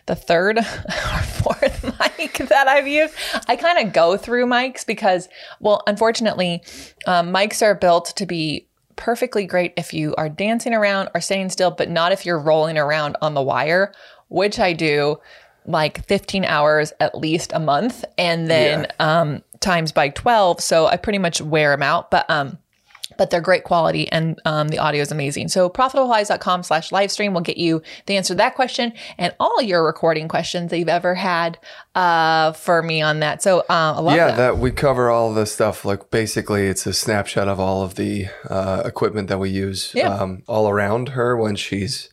the 0.06 0.16
third 0.16 0.58
or 0.58 0.64
fourth 0.64 1.84
mic 2.18 2.38
that 2.50 2.68
I've 2.68 2.88
used. 2.88 3.14
I 3.48 3.56
kind 3.56 3.86
of 3.86 3.94
go 3.94 4.18
through 4.18 4.46
mics 4.46 4.86
because, 4.86 5.30
well, 5.60 5.84
unfortunately, 5.88 6.64
um, 7.06 7.32
mics 7.32 7.62
are 7.62 7.76
built 7.76 8.14
to 8.16 8.26
be 8.26 8.68
perfectly 8.96 9.46
great 9.46 9.74
if 9.78 9.94
you 9.94 10.16
are 10.16 10.30
dancing 10.30 10.74
around 10.74 11.10
or 11.14 11.22
staying 11.22 11.50
still, 11.50 11.72
but 11.72 11.90
not 11.90 12.12
if 12.12 12.26
you're 12.26 12.40
rolling 12.40 12.78
around 12.78 13.18
on 13.22 13.34
the 13.34 13.42
wire, 13.42 13.92
which 14.30 14.60
I 14.60 14.74
do 14.74 15.20
like 15.66 16.06
15 16.08 16.46
hours 16.46 16.94
at 17.00 17.18
least 17.18 17.54
a 17.54 17.60
month 17.60 18.04
and 18.18 18.50
then 18.50 18.88
um, 19.00 19.42
times 19.60 19.92
by 19.92 20.10
12. 20.10 20.62
So 20.62 20.88
I 20.88 20.98
pretty 20.98 21.20
much 21.20 21.42
wear 21.42 21.72
them 21.72 21.82
out. 21.82 22.12
But 22.12 22.30
um, 22.30 22.58
but 23.24 23.30
they're 23.30 23.40
great 23.40 23.64
quality 23.64 24.12
and 24.12 24.38
um, 24.44 24.68
the 24.68 24.78
audio 24.78 25.02
is 25.02 25.10
amazing. 25.10 25.48
So 25.48 25.70
profitablepilates.com 25.70 26.64
slash 26.64 26.92
live 26.92 27.10
stream 27.10 27.34
will 27.34 27.40
get 27.40 27.56
you 27.56 27.82
the 28.06 28.18
answer 28.18 28.34
to 28.34 28.38
that 28.40 28.54
question 28.54 28.92
and 29.18 29.34
all 29.40 29.62
your 29.62 29.82
recording 29.86 30.28
questions 30.28 30.70
that 30.72 30.78
you've 30.78 30.90
ever 30.90 31.16
had 31.16 31.58
uh, 31.96 32.52
for 32.52 32.84
me 32.84 33.02
on 33.02 33.22
that. 33.22 33.42
So 33.42 33.60
uh, 33.62 33.94
I 33.96 34.00
love 34.02 34.14
Yeah, 34.18 34.28
that. 34.28 34.36
that 34.36 34.58
we 34.58 34.72
cover 34.72 35.10
all 35.10 35.34
the 35.34 35.46
stuff. 35.46 35.86
Like 35.86 36.12
basically, 36.12 36.68
it's 36.68 36.86
a 36.86 36.92
snapshot 36.92 37.48
of 37.48 37.62
all 37.62 37.82
of 37.82 37.96
the 37.96 38.26
uh, 38.50 38.82
equipment 38.84 39.30
that 39.30 39.38
we 39.40 39.50
use 39.50 39.94
Yeah. 39.96 40.14
um, 40.14 40.44
all 40.46 40.68
around 40.68 41.10
her 41.10 41.38
when 41.38 41.56
she's 41.56 42.10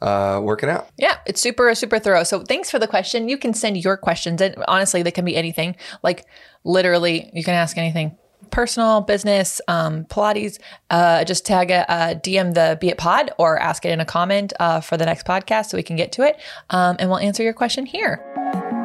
uh, 0.00 0.38
working 0.40 0.68
out. 0.68 0.90
Yeah, 0.96 1.16
it's 1.26 1.40
super, 1.40 1.74
super 1.74 1.98
thorough. 1.98 2.22
So 2.22 2.44
thanks 2.44 2.70
for 2.70 2.78
the 2.78 2.86
question. 2.86 3.28
You 3.28 3.36
can 3.36 3.52
send 3.52 3.82
your 3.82 3.96
questions. 3.96 4.40
And 4.40 4.54
honestly, 4.68 5.02
they 5.02 5.10
can 5.10 5.24
be 5.24 5.34
anything. 5.34 5.74
Like 6.04 6.24
literally, 6.62 7.30
you 7.34 7.42
can 7.42 7.54
ask 7.54 7.76
anything. 7.76 8.16
Personal, 8.52 9.00
business, 9.00 9.60
um, 9.66 10.04
Pilates, 10.04 10.60
uh, 10.90 11.24
just 11.24 11.44
tag 11.44 11.70
a, 11.70 11.90
uh, 11.90 12.14
DM 12.14 12.54
the 12.54 12.78
Be 12.80 12.90
It 12.90 12.98
Pod 12.98 13.32
or 13.38 13.58
ask 13.58 13.84
it 13.84 13.90
in 13.90 14.00
a 14.00 14.04
comment 14.04 14.52
uh, 14.60 14.80
for 14.80 14.96
the 14.96 15.06
next 15.06 15.26
podcast 15.26 15.70
so 15.70 15.76
we 15.76 15.82
can 15.82 15.96
get 15.96 16.12
to 16.12 16.22
it. 16.22 16.38
Um, 16.70 16.96
and 17.00 17.08
we'll 17.08 17.18
answer 17.18 17.42
your 17.42 17.54
question 17.54 17.86
here. 17.86 18.81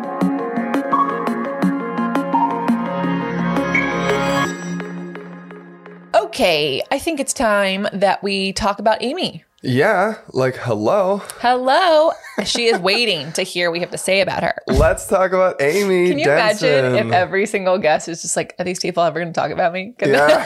Okay, 6.28 6.82
I 6.92 7.00
think 7.00 7.22
it's 7.22 7.32
time 7.32 7.88
that 7.94 8.22
we 8.22 8.52
talk 8.52 8.80
about 8.80 9.02
Amy. 9.02 9.46
Yeah, 9.62 10.18
like 10.34 10.58
hello. 10.58 11.22
Hello. 11.40 12.12
She 12.44 12.66
is 12.66 12.78
waiting 12.80 13.32
to 13.32 13.44
hear 13.44 13.70
what 13.70 13.74
we 13.74 13.80
have 13.80 13.92
to 13.92 13.98
say 13.98 14.20
about 14.20 14.44
her. 14.44 14.56
Let's 14.68 15.08
talk 15.08 15.32
about 15.32 15.62
Amy. 15.62 16.10
Can 16.10 16.20
you 16.20 16.26
Denson. 16.26 16.68
imagine 16.68 17.08
if 17.08 17.14
every 17.14 17.46
single 17.46 17.78
guest 17.78 18.10
is 18.10 18.22
just 18.22 18.36
like, 18.36 18.56
are 18.60 18.66
these 18.66 18.80
people 18.80 19.04
ever 19.04 19.22
going 19.22 19.32
to 19.32 19.40
talk 19.40 19.52
about 19.52 19.72
me? 19.72 19.96
Yeah. 20.06 20.46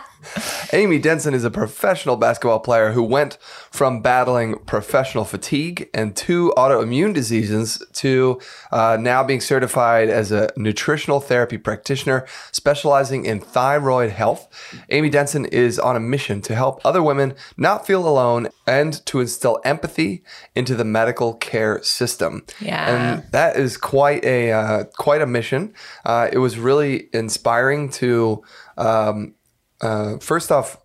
Amy 0.72 0.98
Denson 0.98 1.34
is 1.34 1.44
a 1.44 1.50
professional 1.50 2.16
basketball 2.16 2.60
player 2.60 2.92
who 2.92 3.02
went 3.02 3.38
from 3.70 4.02
battling 4.02 4.58
professional 4.60 5.24
fatigue 5.24 5.88
and 5.94 6.16
two 6.16 6.52
autoimmune 6.56 7.14
diseases 7.14 7.82
to 7.92 8.40
uh, 8.72 8.96
now 9.00 9.22
being 9.22 9.40
certified 9.40 10.08
as 10.08 10.32
a 10.32 10.50
nutritional 10.56 11.20
therapy 11.20 11.58
practitioner 11.58 12.26
specializing 12.52 13.24
in 13.24 13.40
thyroid 13.40 14.10
health. 14.10 14.48
Amy 14.90 15.10
Denson 15.10 15.46
is 15.46 15.78
on 15.78 15.96
a 15.96 16.00
mission 16.00 16.40
to 16.42 16.54
help 16.54 16.80
other 16.84 17.02
women 17.02 17.34
not 17.56 17.86
feel 17.86 18.06
alone 18.06 18.48
and 18.66 19.04
to 19.06 19.20
instill 19.20 19.60
empathy 19.64 20.22
into 20.54 20.74
the 20.74 20.84
medical 20.84 21.34
care 21.34 21.82
system. 21.82 22.44
Yeah. 22.60 22.88
And 22.88 23.32
that 23.32 23.56
is 23.56 23.76
quite 23.76 24.24
a 24.24 24.52
uh, 24.52 24.84
quite 24.96 25.22
a 25.22 25.26
mission. 25.26 25.74
Uh, 26.04 26.28
it 26.32 26.38
was 26.38 26.58
really 26.58 27.08
inspiring 27.12 27.88
to 27.90 28.42
um, 28.76 29.34
uh, 29.80 30.18
first 30.18 30.50
off, 30.52 30.78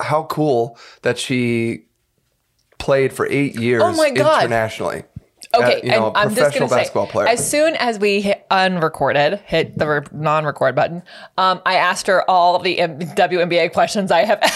how 0.00 0.24
cool 0.24 0.78
that 1.02 1.18
she 1.18 1.86
played 2.78 3.12
for 3.12 3.26
eight 3.26 3.54
years 3.58 3.82
Oh 3.84 3.92
my 3.94 4.10
God. 4.10 4.42
internationally. 4.44 5.04
Okay, 5.54 5.80
Uh, 5.80 5.84
you 5.84 5.90
know, 5.90 6.06
and 6.08 6.16
I'm 6.16 6.34
just 6.34 6.54
gonna 6.56 6.70
basketball 6.70 7.06
say, 7.06 7.12
player. 7.12 7.28
as 7.28 7.46
soon 7.48 7.74
as 7.76 7.98
we 7.98 8.22
hit 8.22 8.46
unrecorded, 8.50 9.40
hit 9.44 9.76
the 9.76 9.86
re- 9.86 10.00
non-record 10.12 10.74
button, 10.74 11.02
um, 11.36 11.60
I 11.66 11.74
asked 11.74 12.06
her 12.06 12.28
all 12.30 12.58
the 12.58 12.78
M- 12.80 12.98
WNBA 12.98 13.72
questions 13.72 14.10
I 14.10 14.20
have. 14.24 14.38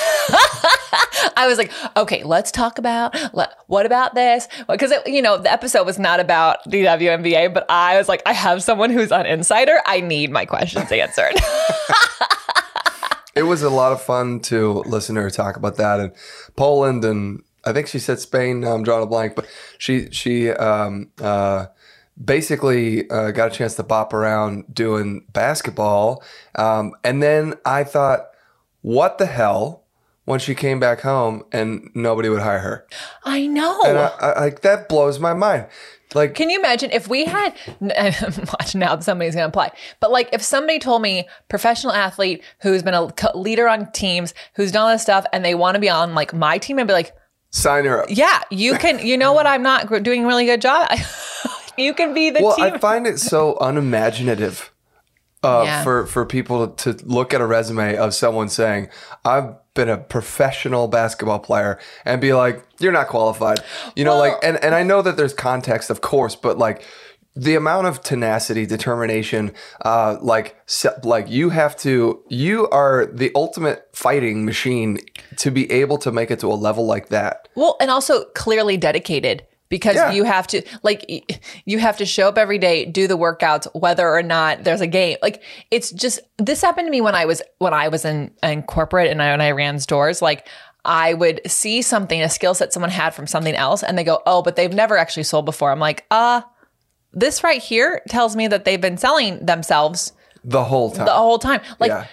I 1.37 1.47
was 1.49 1.59
like, 1.59 1.71
okay, 1.99 2.23
let's 2.25 2.51
talk 2.51 2.79
about 2.79 3.15
let, 3.35 3.53
what 3.67 3.85
about 3.85 4.15
this? 4.15 4.49
Because 4.69 4.93
you 5.07 5.21
know 5.21 5.37
the 5.37 5.53
episode 5.53 5.85
was 5.85 5.99
not 5.99 6.19
about 6.19 6.65
the 6.65 6.85
WNBA, 6.85 7.53
but 7.53 7.67
I 7.69 7.99
was 7.99 8.09
like, 8.09 8.23
I 8.25 8.33
have 8.33 8.63
someone 8.63 8.89
who's 8.91 9.13
an 9.13 9.27
insider. 9.27 9.81
I 9.87 10.01
need 10.01 10.31
my 10.31 10.47
questions 10.47 10.91
answered. 10.91 11.35
it 13.37 13.43
was 13.43 13.63
a 13.63 13.71
lot 13.71 13.93
of 13.93 14.03
fun 14.03 14.41
to 14.41 14.83
listen 14.87 15.15
to 15.15 15.21
her 15.21 15.31
talk 15.31 15.57
about 15.57 15.77
that 15.77 16.01
and 16.01 16.13
Poland 16.57 17.05
and 17.05 17.43
I 17.67 17.73
think 17.73 17.89
she 17.89 17.99
said 17.99 18.21
Spain. 18.21 18.65
I'm 18.65 18.85
drawing 18.85 19.03
a 19.03 19.07
blank, 19.07 19.35
but 19.35 19.47
she 19.77 20.09
she 20.13 20.51
um, 20.51 21.11
uh, 21.21 21.67
basically 22.23 23.11
uh, 23.11 23.33
got 23.33 23.53
a 23.53 23.55
chance 23.55 23.75
to 23.75 23.83
bop 23.83 24.15
around 24.15 24.73
doing 24.73 25.25
basketball, 25.33 26.23
um, 26.55 26.93
and 27.03 27.21
then 27.21 27.55
I 27.65 27.83
thought, 27.83 28.29
what 28.83 29.19
the 29.19 29.27
hell? 29.27 29.86
When 30.27 30.39
she 30.41 30.55
came 30.55 30.79
back 30.81 31.01
home 31.01 31.45
and 31.53 31.89
nobody 31.95 32.29
would 32.29 32.43
hire 32.43 32.59
her, 32.59 32.87
I 33.25 33.47
know. 33.47 33.81
and 33.87 33.97
I, 33.99 34.07
I, 34.21 34.41
like 34.41 34.61
that 34.63 34.89
blows 34.89 35.19
my 35.19 35.33
mind. 35.35 35.67
Like 36.15 36.35
Can 36.35 36.51
you 36.51 36.59
imagine 36.59 36.91
if 36.93 37.09
we 37.09 37.25
had 37.25 37.55
watch 37.81 38.75
now 38.75 38.99
somebody's 39.01 39.35
gonna 39.35 39.49
apply, 39.49 39.71
but 40.01 40.11
like 40.11 40.29
if 40.33 40.43
somebody 40.43 40.79
told 40.79 41.01
me 41.03 41.29
professional 41.49 41.93
athlete 41.93 42.43
who's 42.63 42.83
been 42.83 42.95
a 42.95 43.09
leader 43.37 43.69
on 43.69 43.91
teams, 43.93 44.35
who's 44.55 44.73
done 44.73 44.83
all 44.87 44.91
this 44.93 45.03
stuff, 45.03 45.25
and 45.33 45.45
they 45.45 45.55
want 45.55 45.75
to 45.77 45.81
be 45.81 45.89
on 45.91 46.15
like 46.15 46.35
my 46.35 46.59
team, 46.59 46.79
I'd 46.79 46.87
be 46.87 46.93
like, 46.93 47.13
sign 47.51 47.85
her 47.85 48.03
up. 48.03 48.07
yeah, 48.11 48.41
you 48.51 48.77
can. 48.79 49.05
You 49.05 49.17
know 49.17 49.33
what? 49.33 49.47
I'm 49.47 49.63
not 49.63 49.89
doing 50.03 50.25
a 50.25 50.27
really 50.27 50.45
good 50.47 50.61
job. 50.61 50.91
you 51.79 51.93
can 51.95 52.15
be 52.15 52.31
the 52.31 52.43
Well, 52.43 52.57
team. 52.57 52.65
I 52.75 52.79
find 52.79 53.07
it 53.07 53.19
so 53.19 53.57
unimaginative 53.61 54.73
uh, 55.45 55.63
Yeah. 55.65 55.85
for 55.85 56.07
for 56.07 56.25
people 56.27 56.69
to 56.69 56.93
look 57.05 57.33
at 57.35 57.41
a 57.41 57.47
resume 57.47 57.97
of 57.97 58.15
someone 58.15 58.49
saying, 58.49 58.89
"I've 59.25 59.55
been 59.77 59.89
a 59.89 59.99
professional 59.99 60.89
basketball 60.89 61.39
player," 61.39 61.79
and 62.05 62.21
be 62.21 62.33
like, 62.33 62.65
"You're 62.81 62.91
not 62.91 63.07
qualified." 63.07 63.61
You 63.95 64.05
know, 64.05 64.17
like, 64.19 64.35
and 64.43 64.57
and 64.65 64.75
I 64.75 64.83
know 64.83 65.03
that 65.03 65.17
there's 65.17 65.35
context, 65.35 65.89
of 65.91 66.01
course, 66.01 66.35
but 66.35 66.59
like. 66.59 66.83
The 67.39 67.55
amount 67.55 67.87
of 67.87 68.01
tenacity, 68.01 68.65
determination, 68.65 69.53
uh, 69.85 70.17
like, 70.23 70.57
like 71.05 71.29
you 71.29 71.51
have 71.51 71.77
to, 71.81 72.23
you 72.31 72.67
are 72.71 73.05
the 73.13 73.31
ultimate 73.35 73.91
fighting 73.93 74.47
machine 74.47 75.01
to 75.37 75.51
be 75.51 75.71
able 75.71 75.99
to 75.99 76.11
make 76.11 76.31
it 76.31 76.41
to 76.41 76.47
a 76.47 76.57
level 76.57 76.87
like 76.87 77.11
that. 77.11 77.51
Well, 77.55 77.77
and 77.79 77.91
also 77.91 78.25
clearly 78.35 78.79
dedicated 78.79 79.45
because 79.69 79.97
Yeah. 79.97 80.13
you 80.13 80.25
have 80.25 80.47
to 80.49 80.63
like 80.83 81.05
you 81.65 81.79
have 81.79 81.97
to 81.99 82.07
show 82.07 82.29
up 82.29 82.39
every 82.39 82.59
day, 82.59 82.85
do 82.85 83.07
the 83.07 83.19
workouts 83.19 83.67
whether 83.75 84.09
or 84.09 84.23
not 84.23 84.65
there's 84.65 84.81
a 84.81 84.87
game. 84.87 85.17
Like 85.23 85.43
it's 85.71 85.91
just 85.91 86.21
this 86.39 86.63
happened 86.63 86.87
to 86.87 86.91
me 86.91 87.01
when 87.01 87.15
I 87.15 87.25
was 87.25 87.43
when 87.59 87.75
I 87.75 87.89
was 87.89 88.05
in 88.05 88.31
in 88.43 88.63
corporate 88.63 89.11
and 89.11 89.23
I 89.23 89.31
when 89.33 89.41
I 89.41 89.51
ran 89.51 89.79
stores 89.79 90.23
like 90.23 90.47
I 90.85 91.15
would 91.15 91.41
see 91.51 91.83
something, 91.83 92.23
a 92.23 92.29
skill 92.29 92.55
set 92.55 92.73
someone 92.73 92.91
had 92.93 93.11
from 93.13 93.27
something 93.27 93.57
else, 93.57 93.83
and 93.83 93.99
they 93.99 94.05
go, 94.05 94.23
"Oh, 94.25 94.41
but 94.43 94.55
they've 94.55 94.73
never 94.73 94.97
actually 94.97 95.25
sold 95.25 95.45
before." 95.45 95.73
I'm 95.73 95.81
like, 95.81 96.05
"Uh, 96.13 96.43
this 97.13 97.43
right 97.43 97.61
here 97.61 98.03
tells 98.09 98.37
me 98.37 98.47
that 98.47 98.65
they've 98.65 98.81
been 98.81 98.97
selling 98.97 99.45
themselves 99.45 100.13
The 100.45 100.63
whole 100.63 100.93
time. 100.93 101.07
the 101.07 101.13
whole 101.13 101.41
time." 101.41 101.61
Like 101.81 101.91
Yeah. 101.91 102.07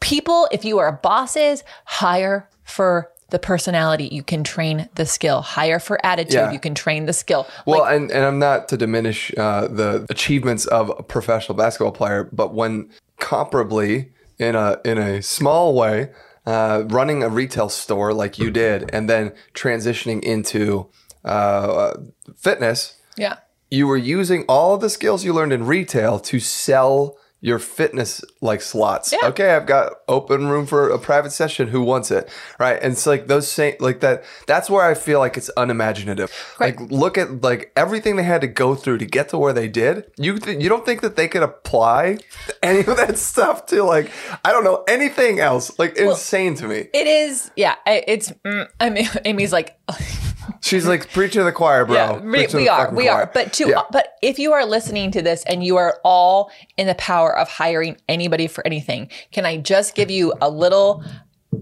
people, 0.00 0.48
if 0.50 0.64
you 0.64 0.80
are 0.80 0.90
bosses, 0.90 1.62
hire 1.84 2.48
for 2.64 3.12
the 3.30 3.38
personality. 3.38 4.08
You 4.10 4.22
can 4.22 4.42
train 4.42 4.88
the 4.94 5.06
skill. 5.06 5.42
Hire 5.42 5.78
for 5.78 6.04
attitude. 6.04 6.34
Yeah. 6.34 6.52
You 6.52 6.58
can 6.58 6.74
train 6.74 7.06
the 7.06 7.12
skill. 7.12 7.46
Well, 7.66 7.84
and, 7.84 8.10
and 8.10 8.24
I'm 8.24 8.38
not 8.38 8.68
to 8.68 8.76
diminish 8.76 9.32
uh, 9.36 9.68
the 9.68 10.06
achievements 10.08 10.66
of 10.66 10.90
a 10.98 11.02
professional 11.02 11.56
basketball 11.56 11.92
player, 11.92 12.28
but 12.32 12.54
when 12.54 12.90
comparably 13.18 14.10
in 14.38 14.54
a 14.54 14.78
in 14.84 14.98
a 14.98 15.22
small 15.22 15.74
way, 15.74 16.10
uh, 16.46 16.84
running 16.86 17.22
a 17.22 17.28
retail 17.28 17.68
store 17.68 18.14
like 18.14 18.38
you 18.38 18.50
did, 18.50 18.88
and 18.92 19.08
then 19.08 19.32
transitioning 19.52 20.22
into 20.22 20.88
uh, 21.24 21.94
fitness, 22.36 22.96
yeah. 23.16 23.36
you 23.70 23.86
were 23.86 23.96
using 23.96 24.44
all 24.48 24.74
of 24.74 24.80
the 24.80 24.88
skills 24.88 25.24
you 25.24 25.34
learned 25.34 25.52
in 25.52 25.66
retail 25.66 26.18
to 26.20 26.40
sell 26.40 27.18
your 27.40 27.58
fitness 27.58 28.24
like 28.40 28.60
slots. 28.60 29.12
Yeah. 29.12 29.28
Okay, 29.28 29.50
I've 29.54 29.66
got 29.66 29.92
open 30.08 30.48
room 30.48 30.66
for 30.66 30.90
a 30.90 30.98
private 30.98 31.30
session. 31.30 31.68
Who 31.68 31.82
wants 31.82 32.10
it? 32.10 32.28
Right. 32.58 32.78
And 32.82 32.92
it's 32.92 33.06
like 33.06 33.28
those 33.28 33.50
same 33.50 33.74
like 33.78 34.00
that. 34.00 34.24
That's 34.46 34.68
where 34.68 34.84
I 34.84 34.94
feel 34.94 35.20
like 35.20 35.36
it's 35.36 35.50
unimaginative. 35.56 36.32
Right. 36.58 36.78
Like 36.78 36.90
look 36.90 37.16
at 37.16 37.42
like 37.42 37.72
everything 37.76 38.16
they 38.16 38.24
had 38.24 38.40
to 38.40 38.48
go 38.48 38.74
through 38.74 38.98
to 38.98 39.06
get 39.06 39.28
to 39.28 39.38
where 39.38 39.52
they 39.52 39.68
did. 39.68 40.10
You 40.16 40.38
th- 40.38 40.60
you 40.60 40.68
don't 40.68 40.84
think 40.84 41.00
that 41.02 41.14
they 41.14 41.28
could 41.28 41.42
apply 41.44 42.18
any 42.62 42.80
of 42.80 42.96
that 42.96 43.18
stuff 43.18 43.66
to 43.66 43.84
like 43.84 44.10
I 44.44 44.50
don't 44.50 44.64
know 44.64 44.84
anything 44.88 45.38
else? 45.38 45.78
Like 45.78 45.96
insane 45.96 46.56
to 46.56 46.66
me. 46.66 46.88
It 46.92 47.06
is. 47.06 47.52
Yeah. 47.56 47.76
It's. 47.86 48.32
Mm, 48.44 48.68
I 48.80 48.90
mean, 48.90 49.08
Amy's 49.24 49.52
like. 49.52 49.78
She's 50.60 50.86
like 50.86 51.10
preaching 51.12 51.40
to 51.40 51.44
the 51.44 51.52
choir, 51.52 51.84
bro. 51.84 51.94
Yeah, 51.94 52.18
we, 52.18 52.46
we 52.54 52.68
are, 52.68 52.90
we 52.94 53.04
choir. 53.04 53.14
are. 53.22 53.30
But 53.32 53.52
to, 53.54 53.68
Yeah. 53.68 53.82
but 53.90 54.14
if 54.22 54.38
you 54.38 54.52
are 54.52 54.64
listening 54.64 55.10
to 55.12 55.22
this 55.22 55.44
and 55.46 55.64
you 55.64 55.76
are 55.76 56.00
all 56.04 56.50
in 56.76 56.86
the 56.86 56.94
power 56.96 57.36
of 57.36 57.48
hiring 57.48 57.96
anybody 58.08 58.46
for 58.46 58.66
anything, 58.66 59.08
can 59.32 59.44
I 59.46 59.56
just 59.58 59.94
give 59.94 60.10
you 60.10 60.34
a 60.40 60.48
little? 60.50 61.02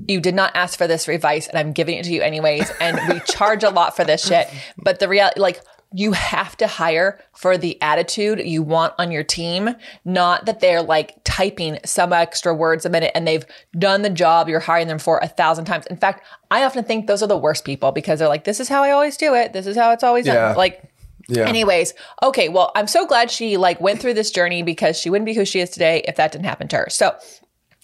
You 0.08 0.20
did 0.20 0.34
not 0.34 0.54
ask 0.54 0.76
for 0.76 0.86
this 0.86 1.06
advice, 1.08 1.46
and 1.48 1.58
I'm 1.58 1.72
giving 1.72 1.96
it 1.98 2.04
to 2.04 2.12
you 2.12 2.20
anyways. 2.22 2.70
And 2.80 2.98
we 3.08 3.20
charge 3.20 3.62
a 3.62 3.70
lot 3.70 3.94
for 3.96 4.04
this 4.04 4.26
shit. 4.26 4.48
But 4.76 4.98
the 4.98 5.08
reality, 5.08 5.40
like. 5.40 5.60
You 5.92 6.12
have 6.12 6.56
to 6.58 6.66
hire 6.66 7.18
for 7.32 7.56
the 7.56 7.80
attitude 7.80 8.40
you 8.40 8.62
want 8.62 8.92
on 8.98 9.10
your 9.10 9.22
team, 9.22 9.74
not 10.04 10.44
that 10.46 10.60
they're 10.60 10.82
like 10.82 11.14
typing 11.24 11.78
some 11.84 12.12
extra 12.12 12.54
words 12.54 12.84
a 12.84 12.90
minute 12.90 13.12
and 13.14 13.26
they've 13.26 13.46
done 13.78 14.02
the 14.02 14.10
job 14.10 14.48
you're 14.48 14.60
hiring 14.60 14.88
them 14.88 14.98
for 14.98 15.18
a 15.18 15.28
thousand 15.28 15.64
times. 15.64 15.86
In 15.86 15.96
fact, 15.96 16.24
I 16.50 16.64
often 16.64 16.84
think 16.84 17.06
those 17.06 17.22
are 17.22 17.26
the 17.28 17.36
worst 17.38 17.64
people 17.64 17.92
because 17.92 18.18
they're 18.18 18.28
like, 18.28 18.44
this 18.44 18.60
is 18.60 18.68
how 18.68 18.82
I 18.82 18.90
always 18.90 19.16
do 19.16 19.34
it. 19.34 19.52
This 19.52 19.66
is 19.66 19.76
how 19.76 19.92
it's 19.92 20.02
always 20.04 20.26
Yeah. 20.26 20.34
done. 20.34 20.56
Like, 20.56 20.82
Yeah. 21.28 21.48
Anyways, 21.48 21.92
okay, 22.22 22.48
well, 22.48 22.70
I'm 22.76 22.86
so 22.86 23.04
glad 23.06 23.30
she 23.32 23.56
like 23.56 23.80
went 23.80 24.00
through 24.00 24.14
this 24.14 24.30
journey 24.30 24.62
because 24.62 24.96
she 24.98 25.10
wouldn't 25.10 25.26
be 25.26 25.34
who 25.34 25.44
she 25.44 25.58
is 25.60 25.70
today 25.70 26.02
if 26.06 26.14
that 26.16 26.30
didn't 26.30 26.44
happen 26.46 26.68
to 26.68 26.76
her. 26.76 26.86
So, 26.88 27.16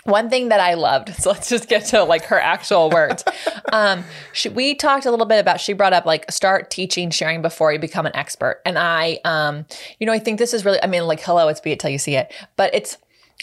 one 0.05 0.31
thing 0.31 0.49
that 0.49 0.61
I 0.61 0.75
loved, 0.75 1.15
so 1.15 1.31
let's 1.31 1.49
just 1.49 1.69
get 1.69 1.87
to 1.87 2.05
like 2.05 2.25
her 2.27 2.41
actual 2.41 2.91
words. 2.91 3.25
um, 3.73 4.05
she, 4.33 4.49
we 4.49 4.75
talked 4.75 5.07
a 5.07 5.11
little 5.11 5.27
bit 5.27 5.39
about. 5.39 5.61
She 5.61 5.73
brought 5.73 5.93
up 5.93 6.07
like 6.07 6.31
start 6.31 6.71
teaching, 6.71 7.11
sharing 7.11 7.43
before 7.43 7.73
you 7.73 7.79
become 7.79 8.07
an 8.07 8.15
expert. 8.17 8.61
And 8.65 8.79
I, 8.79 9.21
um, 9.25 9.67
you 9.99 10.07
know, 10.07 10.13
I 10.13 10.19
think 10.19 10.39
this 10.39 10.55
is 10.55 10.65
really. 10.65 10.83
I 10.83 10.87
mean, 10.87 11.07
like, 11.07 11.21
hello, 11.21 11.49
it's 11.49 11.61
be 11.61 11.73
it 11.73 11.81
till 11.81 11.91
you 11.91 11.99
see 11.99 12.17
it, 12.17 12.33
but 12.57 12.75
it's. 12.75 12.99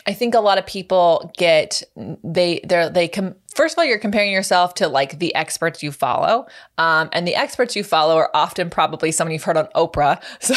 I 0.07 0.13
think 0.13 0.33
a 0.33 0.39
lot 0.39 0.57
of 0.57 0.65
people 0.65 1.31
get 1.37 1.83
they 2.23 2.61
they're 2.63 2.89
they 2.89 3.09
com- 3.09 3.35
first 3.59 3.73
of 3.75 3.79
all 3.79 3.83
you're 3.83 3.99
comparing 3.99 4.31
yourself 4.31 4.73
to 4.73 4.87
like 4.87 5.19
the 5.19 5.35
experts 5.35 5.83
you 5.83 5.91
follow, 5.91 6.45
um, 6.77 7.09
and 7.11 7.27
the 7.27 7.35
experts 7.35 7.75
you 7.75 7.83
follow 7.83 8.15
are 8.15 8.31
often 8.33 8.69
probably 8.69 9.11
someone 9.11 9.33
you've 9.33 9.43
heard 9.43 9.57
on 9.57 9.67
Oprah, 9.75 10.21
so 10.39 10.55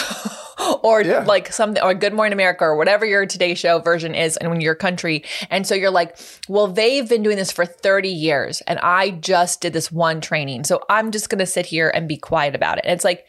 or 0.85 1.03
Yeah. 1.03 1.25
like 1.25 1.53
something 1.53 1.83
or 1.83 1.95
Good 1.95 2.15
Morning 2.15 2.33
America 2.33 2.63
or 2.63 2.77
whatever 2.77 3.05
your 3.05 3.27
Today 3.27 3.55
Show 3.55 3.81
version 3.81 4.15
is 4.15 4.37
in 4.37 4.61
your 4.61 4.77
country, 4.77 5.25
and 5.51 5.67
so 5.67 5.75
you're 5.75 5.91
like, 5.91 6.17
well, 6.49 6.69
they've 6.69 7.09
been 7.09 7.25
doing 7.25 7.37
this 7.37 7.51
for 7.51 7.67
30 7.67 8.09
years, 8.09 8.61
and 8.69 8.79
I 8.79 9.11
just 9.11 9.61
did 9.61 9.73
this 9.73 9.91
one 9.91 10.21
training, 10.21 10.63
so 10.63 10.81
I'm 10.89 11.11
just 11.11 11.29
gonna 11.29 11.45
sit 11.45 11.67
here 11.67 11.91
and 11.93 12.07
be 12.07 12.17
quiet 12.17 12.55
about 12.55 12.79
it. 12.79 12.85
And 12.85 12.95
it's 12.95 13.05
like 13.05 13.25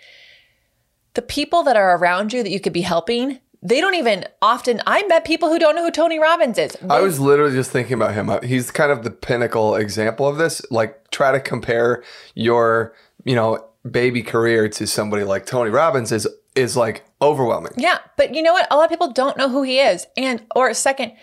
the 1.15 1.23
people 1.23 1.63
that 1.63 1.77
are 1.77 1.97
around 1.97 2.31
you 2.31 2.43
that 2.43 2.51
you 2.51 2.59
could 2.59 2.73
be 2.73 2.81
helping, 2.81 3.39
they 3.65 3.79
don't 3.81 3.95
even 3.95 4.25
often. 4.41 4.81
I 4.85 5.03
met 5.07 5.23
people 5.25 5.49
who 5.49 5.57
don't 5.57 5.75
know 5.75 5.83
who 5.83 5.91
Tony 5.91 6.19
Robbins 6.19 6.57
is. 6.57 6.77
I 6.89 6.99
was 7.01 7.19
literally 7.19 7.53
just 7.53 7.71
thinking 7.71 7.93
about 7.93 8.13
him. 8.13 8.29
He's 8.43 8.69
kind 8.71 8.91
of 8.91 9.03
the 9.03 9.11
pinnacle 9.11 9.75
example 9.75 10.27
of 10.27 10.37
this. 10.37 10.61
Like, 10.69 11.09
try 11.11 11.31
to 11.31 11.39
compare 11.39 12.03
your, 12.35 12.93
you 13.23 13.35
know, 13.35 13.65
baby 13.89 14.21
career 14.21 14.67
to 14.69 14.85
somebody 14.87 15.23
like 15.23 15.45
Tony 15.45 15.69
Robbins 15.69 16.11
is 16.11 16.27
is 16.55 16.77
like 16.77 17.03
overwhelming. 17.21 17.71
yeah, 17.77 17.97
but 18.17 18.35
you 18.35 18.43
know 18.43 18.53
what? 18.53 18.67
A 18.69 18.75
lot 18.75 18.83
of 18.83 18.89
people 18.89 19.11
don't 19.11 19.37
know 19.37 19.49
who 19.49 19.63
he 19.63 19.79
is. 19.79 20.05
And 20.15 20.45
or 20.55 20.71
second, 20.75 21.13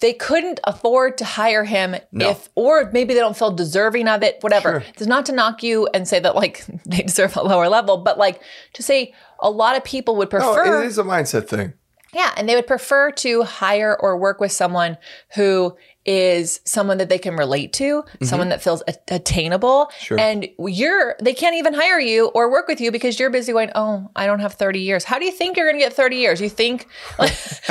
they 0.00 0.12
couldn't 0.14 0.58
afford 0.64 1.16
to 1.18 1.24
hire 1.24 1.62
him 1.64 1.94
if, 2.12 2.48
or 2.56 2.90
maybe 2.92 3.14
they 3.14 3.20
don't 3.20 3.36
feel 3.36 3.52
deserving 3.52 4.08
of 4.08 4.22
it, 4.22 4.38
whatever. 4.40 4.82
It's 4.96 5.06
not 5.06 5.26
to 5.26 5.32
knock 5.32 5.62
you 5.62 5.86
and 5.94 6.08
say 6.08 6.18
that 6.20 6.34
like 6.34 6.64
they 6.86 7.02
deserve 7.02 7.36
a 7.36 7.42
lower 7.42 7.68
level, 7.68 7.98
but 7.98 8.18
like 8.18 8.40
to 8.72 8.82
say 8.82 9.14
a 9.38 9.50
lot 9.50 9.76
of 9.76 9.84
people 9.84 10.16
would 10.16 10.32
No, 10.32 10.54
prefer. 10.54 10.82
it 10.82 10.86
is 10.86 10.98
a 10.98 11.04
mindset 11.04 11.46
thing. 11.48 11.74
Yeah, 12.12 12.32
and 12.36 12.48
they 12.48 12.54
would 12.54 12.66
prefer 12.66 13.10
to 13.12 13.42
hire 13.42 13.96
or 14.00 14.16
work 14.16 14.40
with 14.40 14.52
someone 14.52 14.98
who 15.34 15.76
is 16.06 16.60
someone 16.64 16.98
that 16.98 17.08
they 17.08 17.18
can 17.18 17.36
relate 17.36 17.72
to, 17.74 18.02
someone 18.22 18.48
that 18.48 18.62
feels 18.62 18.82
a- 18.88 18.94
attainable. 19.08 19.86
Mm-hmm. 19.86 20.04
Sure. 20.04 20.18
And 20.18 20.48
you're 20.58 21.16
they 21.20 21.34
can't 21.34 21.56
even 21.56 21.74
hire 21.74 22.00
you 22.00 22.28
or 22.28 22.50
work 22.50 22.68
with 22.68 22.80
you 22.80 22.90
because 22.90 23.20
you're 23.20 23.30
busy 23.30 23.52
going, 23.52 23.70
"Oh, 23.74 24.10
I 24.16 24.26
don't 24.26 24.40
have 24.40 24.54
30 24.54 24.80
years." 24.80 25.04
How 25.04 25.18
do 25.18 25.24
you 25.24 25.32
think 25.32 25.56
you're 25.56 25.66
going 25.66 25.78
to 25.78 25.84
get 25.84 25.92
30 25.92 26.16
years? 26.16 26.40
You 26.40 26.48
think 26.48 26.88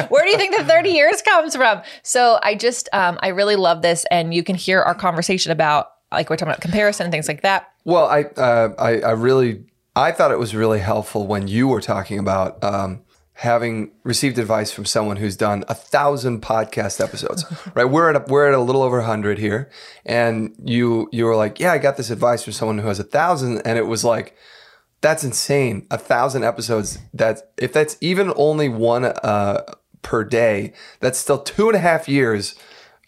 where 0.09 0.23
do 0.23 0.29
you 0.29 0.37
think 0.37 0.55
the 0.55 0.63
30 0.63 0.89
years 0.91 1.21
comes 1.21 1.55
from? 1.55 1.81
So, 2.03 2.39
I 2.43 2.55
just 2.55 2.87
um 2.93 3.17
I 3.21 3.29
really 3.29 3.55
love 3.55 3.81
this 3.81 4.05
and 4.11 4.33
you 4.33 4.43
can 4.43 4.55
hear 4.55 4.81
our 4.81 4.95
conversation 4.95 5.51
about 5.51 5.91
like 6.11 6.29
we're 6.29 6.35
talking 6.35 6.51
about 6.51 6.61
comparison 6.61 7.05
and 7.05 7.11
things 7.11 7.27
like 7.27 7.41
that. 7.41 7.71
Well, 7.85 8.05
I, 8.05 8.23
uh, 8.23 8.73
I, 8.77 8.99
I 9.01 9.11
really, 9.11 9.63
I 9.95 10.11
thought 10.11 10.31
it 10.31 10.39
was 10.39 10.55
really 10.55 10.79
helpful 10.79 11.27
when 11.27 11.47
you 11.47 11.67
were 11.67 11.81
talking 11.81 12.19
about 12.19 12.63
um, 12.63 13.01
having 13.39 13.91
received 14.03 14.37
advice 14.37 14.69
from 14.69 14.83
someone 14.83 15.15
who's 15.15 15.37
done 15.37 15.63
a 15.69 15.73
thousand 15.73 16.41
podcast 16.41 17.01
episodes. 17.01 17.45
right, 17.73 17.85
we're 17.85 18.09
at 18.09 18.15
a, 18.17 18.25
we're 18.31 18.47
at 18.49 18.53
a 18.53 18.59
little 18.59 18.81
over 18.83 18.99
a 18.99 19.05
hundred 19.05 19.37
here, 19.39 19.69
and 20.05 20.53
you 20.63 21.07
you 21.11 21.25
were 21.25 21.35
like, 21.35 21.59
yeah, 21.59 21.71
I 21.71 21.77
got 21.77 21.95
this 21.97 22.09
advice 22.09 22.43
from 22.43 22.53
someone 22.53 22.77
who 22.79 22.87
has 22.87 22.99
a 22.99 23.03
thousand, 23.03 23.61
and 23.65 23.77
it 23.77 23.87
was 23.87 24.03
like. 24.03 24.35
That's 25.01 25.23
insane. 25.23 25.87
A 25.91 25.97
thousand 25.97 26.43
episodes. 26.43 26.99
That's 27.13 27.41
if 27.55 27.71
that's 27.71 27.95
even 28.01 28.33
only 28.35 28.67
one 28.67 29.05
uh, 29.05 29.61
per 30.01 30.25
day. 30.25 30.73
That's 30.99 31.17
still 31.17 31.37
two 31.37 31.67
and 31.69 31.75
a 31.77 31.79
half 31.79 32.09
years 32.09 32.53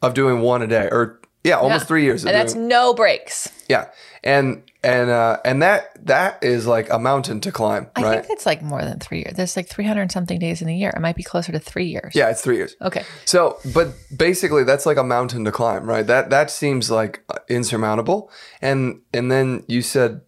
of 0.02 0.14
doing 0.14 0.40
one 0.40 0.62
a 0.62 0.68
day, 0.68 0.88
or 0.90 1.20
yeah, 1.44 1.56
almost 1.58 1.82
Yeah. 1.84 1.88
three 1.88 2.04
years. 2.06 2.24
And 2.24 2.34
that's 2.34 2.54
doing, 2.54 2.70
no 2.70 2.94
breaks. 2.94 3.50
yeah, 3.68 3.88
and 4.24 4.64
and 4.84 5.10
uh, 5.10 5.38
and 5.46 5.62
that 5.62 5.92
that 6.06 6.44
is 6.44 6.66
like 6.66 6.90
a 6.92 6.98
mountain 6.98 7.40
to 7.42 7.52
climb, 7.52 7.88
I 7.96 8.02
right? 8.02 8.20
think 8.22 8.32
it's 8.32 8.46
like 8.46 8.62
more 8.64 8.82
than 8.82 9.00
3 9.00 9.20
years. 9.20 9.34
There's 9.36 9.56
like 9.56 9.68
300 9.68 10.02
and 10.02 10.12
something 10.12 10.40
days 10.40 10.62
in 10.62 10.70
a 10.70 10.76
year. 10.76 10.92
It 10.96 11.00
might 11.02 11.16
be 11.16 11.24
closer 11.24 11.52
to 11.52 11.60
3 11.60 11.86
years. 11.86 12.16
yeah, 12.16 12.30
it's 12.30 12.42
three 12.42 12.58
years. 12.58 12.76
Okay. 12.82 13.04
So, 13.26 13.60
but 13.74 13.90
basically, 14.16 14.64
that's 14.64 14.86
like 14.86 14.98
a 14.98 15.04
mountain 15.04 15.46
to 15.46 15.52
climb, 15.52 15.86
right? 15.86 16.06
That 16.08 16.30
that 16.32 16.50
seems 16.50 16.90
like 16.90 17.24
insurmountable. 17.48 18.32
And 18.62 19.02
and 19.14 19.32
then 19.32 19.64
you 19.68 19.82
said, 19.82 20.22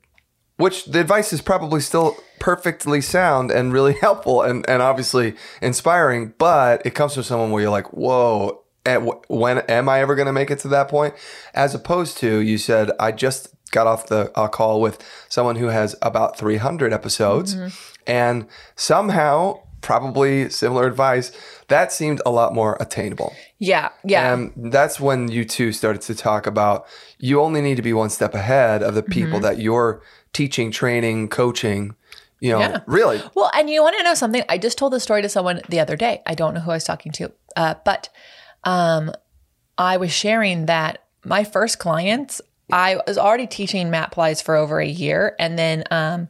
which 0.57 0.85
the 0.85 0.99
advice 0.99 1.33
is 1.33 1.41
probably 1.41 1.81
still 1.81 2.15
perfectly 2.39 3.01
sound 3.01 3.49
and 3.51 3.73
really 3.73 3.93
helpful 4.01 4.41
and 4.43 4.67
and 4.69 4.81
obviously 4.81 5.33
inspiring, 5.61 6.33
but 6.37 6.85
it 6.85 6.91
comes 6.93 7.15
from 7.15 7.23
someone 7.23 7.49
where 7.51 7.61
you're 7.63 7.71
like, 7.71 7.91
whoa. 7.93 8.59
At 8.85 9.01
wh- 9.01 9.31
when 9.31 9.59
am 9.59 9.87
I 9.87 10.01
ever 10.01 10.13
going 10.13 10.25
to 10.25 10.33
make 10.33 10.51
it 10.51 10.59
to 10.59 10.67
that 10.67 10.89
point? 10.89 11.13
As 11.53 11.73
opposed 11.73 12.17
to 12.17 12.39
you 12.39 12.57
said, 12.57 12.91
I 12.99 13.13
just 13.13 13.47
got 13.73 13.85
off 13.87 14.07
the 14.07 14.31
uh, 14.39 14.47
call 14.47 14.79
with 14.79 15.03
someone 15.27 15.57
who 15.57 15.67
has 15.67 15.95
about 16.01 16.37
300 16.37 16.93
episodes, 16.93 17.57
and 18.07 18.47
somehow, 18.77 19.59
probably 19.81 20.49
similar 20.49 20.87
advice, 20.87 21.31
that 21.67 21.91
seemed 21.91 22.21
a 22.25 22.29
lot 22.31 22.53
more 22.53 22.77
attainable. 22.79 23.33
Yeah. 23.59 23.89
Yeah. 24.05 24.33
And 24.33 24.71
that's 24.71 24.99
when 24.99 25.29
you 25.29 25.43
two 25.43 25.71
started 25.73 26.01
to 26.03 26.15
talk 26.15 26.47
about 26.47 26.85
you 27.19 27.41
only 27.41 27.61
need 27.61 27.75
to 27.75 27.81
be 27.81 27.93
one 27.93 28.09
step 28.09 28.33
ahead 28.33 28.81
of 28.83 28.93
the 28.95 29.03
people 29.03 29.39
Mm-hmm. 29.39 29.43
that 29.43 29.57
you're 29.59 30.01
teaching, 30.33 30.71
training, 30.71 31.27
coaching. 31.29 31.95
You 32.39 32.51
know, 32.53 32.59
Yeah. 32.59 32.79
really. 32.87 33.21
Well, 33.35 33.49
and 33.53 33.69
you 33.69 33.81
want 33.81 33.95
to 33.97 34.03
know 34.03 34.13
something? 34.15 34.43
I 34.49 34.57
just 34.57 34.77
told 34.77 34.91
this 34.93 35.03
story 35.03 35.21
to 35.21 35.29
someone 35.29 35.61
the 35.69 35.79
other 35.79 35.95
day. 35.95 36.21
I 36.25 36.33
don't 36.35 36.53
know 36.53 36.59
who 36.61 36.71
I 36.71 36.75
was 36.75 36.83
talking 36.83 37.11
to, 37.13 37.31
uh, 37.55 37.75
but 37.85 38.09
um, 38.65 39.11
I 39.77 39.95
was 39.97 40.11
sharing 40.11 40.65
that 40.67 41.03
my 41.23 41.43
first 41.45 41.79
clients, 41.79 42.41
I 42.73 42.99
was 43.05 43.19
already 43.19 43.45
teaching 43.45 43.91
mat 43.91 44.11
Pilates 44.11 44.43
for 44.43 44.55
over 44.55 44.79
a 44.79 44.87
year, 44.87 45.35
and 45.37 45.59
then 45.59 45.83
um, 45.91 46.27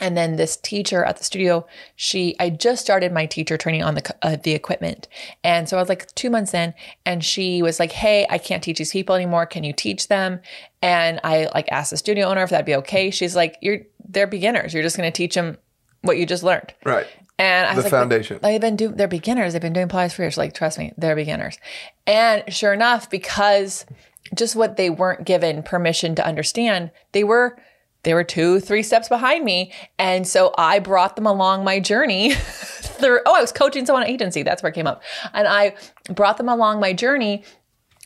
and 0.00 0.16
then 0.16 0.34
this 0.34 0.56
teacher 0.56 1.04
at 1.04 1.18
the 1.18 1.24
studio, 1.24 1.66
she 1.94 2.34
I 2.40 2.50
just 2.50 2.82
started 2.82 3.12
my 3.12 3.26
teacher 3.26 3.56
training 3.56 3.84
on 3.84 3.94
the 3.94 4.14
uh, 4.22 4.36
the 4.42 4.52
equipment, 4.52 5.06
and 5.44 5.68
so 5.68 5.76
I 5.76 5.80
was 5.80 5.88
like 5.88 6.12
two 6.16 6.30
months 6.30 6.52
in, 6.52 6.74
and 7.06 7.24
she 7.24 7.62
was 7.62 7.78
like, 7.78 7.92
"Hey, 7.92 8.26
I 8.28 8.38
can't 8.38 8.62
teach 8.62 8.78
these 8.78 8.92
people 8.92 9.14
anymore. 9.14 9.46
Can 9.46 9.62
you 9.62 9.72
teach 9.72 10.08
them?" 10.08 10.40
And 10.82 11.20
I 11.22 11.48
like 11.54 11.70
asked 11.70 11.90
the 11.90 11.96
studio 11.96 12.26
owner 12.26 12.42
if 12.42 12.50
that'd 12.50 12.66
be 12.66 12.74
okay. 12.74 13.12
She's 13.12 13.36
like, 13.36 13.56
"You're 13.62 13.78
they're 14.08 14.26
beginners. 14.26 14.74
You're 14.74 14.82
just 14.82 14.96
going 14.96 15.10
to 15.10 15.16
teach 15.16 15.36
them 15.36 15.58
what 16.02 16.18
you 16.18 16.26
just 16.26 16.42
learned." 16.42 16.74
Right. 16.84 17.06
And 17.40 17.68
I 17.68 17.70
The 17.70 17.76
was 17.76 17.84
like, 17.84 17.90
foundation. 17.92 18.40
They've 18.42 18.60
been 18.60 18.74
doing. 18.74 18.96
They're 18.96 19.06
beginners. 19.06 19.52
They've 19.52 19.62
been 19.62 19.72
doing 19.72 19.86
Pilates 19.86 20.12
for 20.12 20.22
years. 20.22 20.36
Like, 20.36 20.54
trust 20.54 20.76
me, 20.76 20.92
they're 20.98 21.14
beginners. 21.14 21.56
And 22.04 22.42
sure 22.52 22.72
enough, 22.72 23.08
because 23.08 23.86
just 24.34 24.56
what 24.56 24.76
they 24.76 24.90
weren't 24.90 25.24
given 25.24 25.62
permission 25.62 26.14
to 26.16 26.26
understand, 26.26 26.90
they 27.12 27.24
were 27.24 27.58
they 28.04 28.14
were 28.14 28.24
two, 28.24 28.60
three 28.60 28.84
steps 28.84 29.08
behind 29.08 29.44
me, 29.44 29.72
and 29.98 30.26
so 30.26 30.54
I 30.56 30.78
brought 30.78 31.16
them 31.16 31.26
along 31.26 31.64
my 31.64 31.80
journey. 31.80 32.34
through, 32.98 33.20
oh, 33.26 33.34
I 33.36 33.40
was 33.40 33.52
coaching 33.52 33.86
someone 33.86 34.02
at 34.02 34.08
agency. 34.08 34.42
That's 34.42 34.62
where 34.62 34.70
it 34.70 34.74
came 34.74 34.86
up, 34.86 35.02
and 35.32 35.48
I 35.48 35.74
brought 36.08 36.36
them 36.36 36.48
along 36.48 36.80
my 36.80 36.92
journey. 36.92 37.44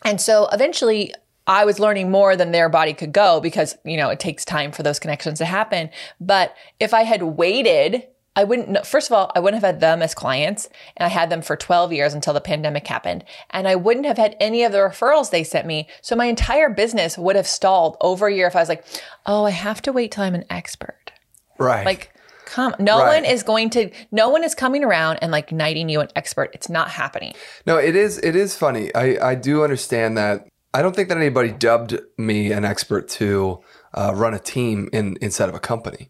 And 0.05 0.21
so 0.21 0.49
eventually 0.53 1.15
I 1.47 1.65
was 1.65 1.81
learning 1.81 2.11
more 2.11 2.37
than 2.37 2.53
their 2.53 2.69
body 2.69 2.95
could 2.95 3.13
go 3.13 3.41
because, 3.41 3.77
you 3.85 3.97
know, 3.97 4.11
it 4.11 4.21
takes 4.21 4.45
time 4.45 4.73
for 4.73 4.83
those 4.83 4.99
connections 4.99 5.39
to 5.39 5.45
happen. 5.45 5.91
But 6.21 6.55
if 6.79 6.95
I 6.95 7.03
had 7.03 7.23
waited, 7.23 8.07
I 8.35 8.45
wouldn't, 8.45 8.69
know- 8.71 8.83
first 8.83 9.11
of 9.11 9.13
all, 9.15 9.31
I 9.35 9.41
wouldn't 9.41 9.63
have 9.63 9.75
had 9.75 9.81
them 9.81 10.01
as 10.03 10.15
clients. 10.15 10.69
And 10.97 11.05
I 11.07 11.09
had 11.11 11.29
them 11.31 11.43
for 11.43 11.55
12 11.57 11.93
years 11.93 12.15
until 12.15 12.33
the 12.33 12.41
pandemic 12.41 12.87
happened. 12.87 13.25
And 13.51 13.69
I 13.69 13.77
wouldn't 13.77 14.07
have 14.07 14.17
had 14.17 14.37
any 14.41 14.65
of 14.65 14.73
the 14.73 14.79
referrals 14.79 15.31
they 15.31 15.45
sent 15.45 15.67
me. 15.67 15.89
So 16.01 16.17
my 16.17 16.25
entire 16.27 16.71
business 16.71 17.19
would 17.19 17.37
have 17.37 17.47
stalled 17.47 17.97
over 18.01 18.27
a 18.29 18.35
year 18.35 18.47
if 18.47 18.57
I 18.57 18.61
was 18.61 18.69
like, 18.71 18.85
oh, 19.27 19.45
I 19.45 19.51
have 19.51 19.83
to 19.83 19.93
wait 19.93 20.13
till 20.13 20.25
I'm 20.25 20.35
an 20.35 20.45
expert. 20.49 21.13
Right. 21.59 21.85
Like, 21.85 22.13
come, 22.47 22.75
no 22.79 23.01
Right. 23.01 23.17
one 23.23 23.25
is 23.31 23.43
going 23.43 23.69
to, 23.71 23.91
no 24.11 24.31
one 24.31 24.45
is 24.45 24.55
coming 24.55 24.83
around 24.83 25.19
and 25.21 25.31
like 25.31 25.53
knighting 25.53 25.89
you 25.91 26.01
an 26.01 26.09
expert. 26.17 26.51
It's 26.55 26.69
not 26.71 26.89
happening. 26.91 27.35
No, 27.67 27.77
it 27.77 27.95
is 27.95 28.19
it 28.19 28.35
is 28.35 28.57
funny. 28.57 28.95
I, 28.95 29.31
I 29.31 29.35
do 29.35 29.63
understand 29.63 30.17
that. 30.17 30.49
I 30.75 30.81
don't 30.81 30.97
think 30.97 31.11
that 31.11 31.19
anybody 31.19 31.51
dubbed 31.51 32.01
me 32.17 32.51
an 32.51 32.65
expert 32.65 33.07
to 33.11 33.61
uh, 33.93 34.13
run 34.15 34.33
a 34.33 34.39
team 34.39 34.89
in 34.91 35.19
inside 35.21 35.51
of 35.51 35.55
a 35.55 35.61
company. 35.61 36.09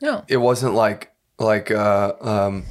No. 0.00 0.24
It 0.28 0.36
wasn't 0.36 0.74
like 0.74 1.12
like 1.38 1.70
uh, 1.70 2.14
um, 2.20 2.64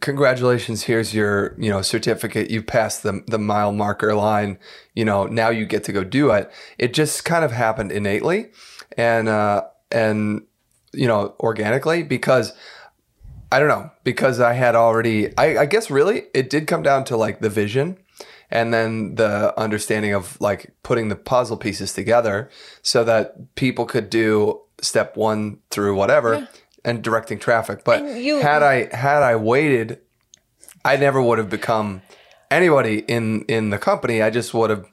congratulations. 0.00 0.84
Here's 0.84 1.14
your 1.14 1.54
you 1.58 1.70
know 1.70 1.82
certificate. 1.82 2.50
You 2.50 2.62
passed 2.62 3.02
the 3.02 3.22
the 3.26 3.38
mile 3.38 3.72
marker 3.72 4.14
line. 4.14 4.58
You 4.94 5.04
know 5.04 5.26
now 5.26 5.50
you 5.50 5.66
get 5.66 5.84
to 5.84 5.92
go 5.92 6.04
do 6.04 6.30
it. 6.30 6.50
It 6.78 6.92
just 6.94 7.24
kind 7.24 7.44
of 7.44 7.52
happened 7.52 7.92
innately, 7.92 8.50
and 8.96 9.28
uh, 9.28 9.64
and 9.90 10.42
you 10.92 11.06
know 11.06 11.34
organically 11.40 12.02
because 12.02 12.52
I 13.52 13.58
don't 13.58 13.68
know 13.68 13.90
because 14.04 14.40
I 14.40 14.54
had 14.54 14.74
already. 14.74 15.36
I, 15.36 15.58
I 15.58 15.66
guess 15.66 15.90
really 15.90 16.24
it 16.34 16.50
did 16.50 16.66
come 16.66 16.82
down 16.82 17.04
to 17.04 17.16
like 17.16 17.40
the 17.40 17.50
vision, 17.50 17.98
and 18.50 18.74
then 18.74 19.14
the 19.14 19.58
understanding 19.58 20.14
of 20.14 20.40
like 20.40 20.74
putting 20.82 21.08
the 21.08 21.16
puzzle 21.16 21.56
pieces 21.56 21.92
together 21.92 22.50
so 22.82 23.04
that 23.04 23.54
people 23.54 23.86
could 23.86 24.10
do 24.10 24.60
step 24.82 25.16
one 25.16 25.58
through 25.70 25.94
whatever 25.94 26.48
and 26.84 27.02
directing 27.02 27.38
traffic. 27.38 27.84
But 27.84 28.02
you- 28.16 28.40
had 28.40 28.62
I 28.62 28.94
had 28.94 29.22
I 29.22 29.36
waited, 29.36 30.00
I 30.84 30.96
never 30.96 31.20
would 31.20 31.38
have 31.38 31.50
become 31.50 32.02
anybody 32.50 32.98
in 33.00 33.42
in 33.42 33.70
the 33.70 33.78
company. 33.78 34.22
I 34.22 34.30
just 34.30 34.54
would 34.54 34.70
have 34.70 34.86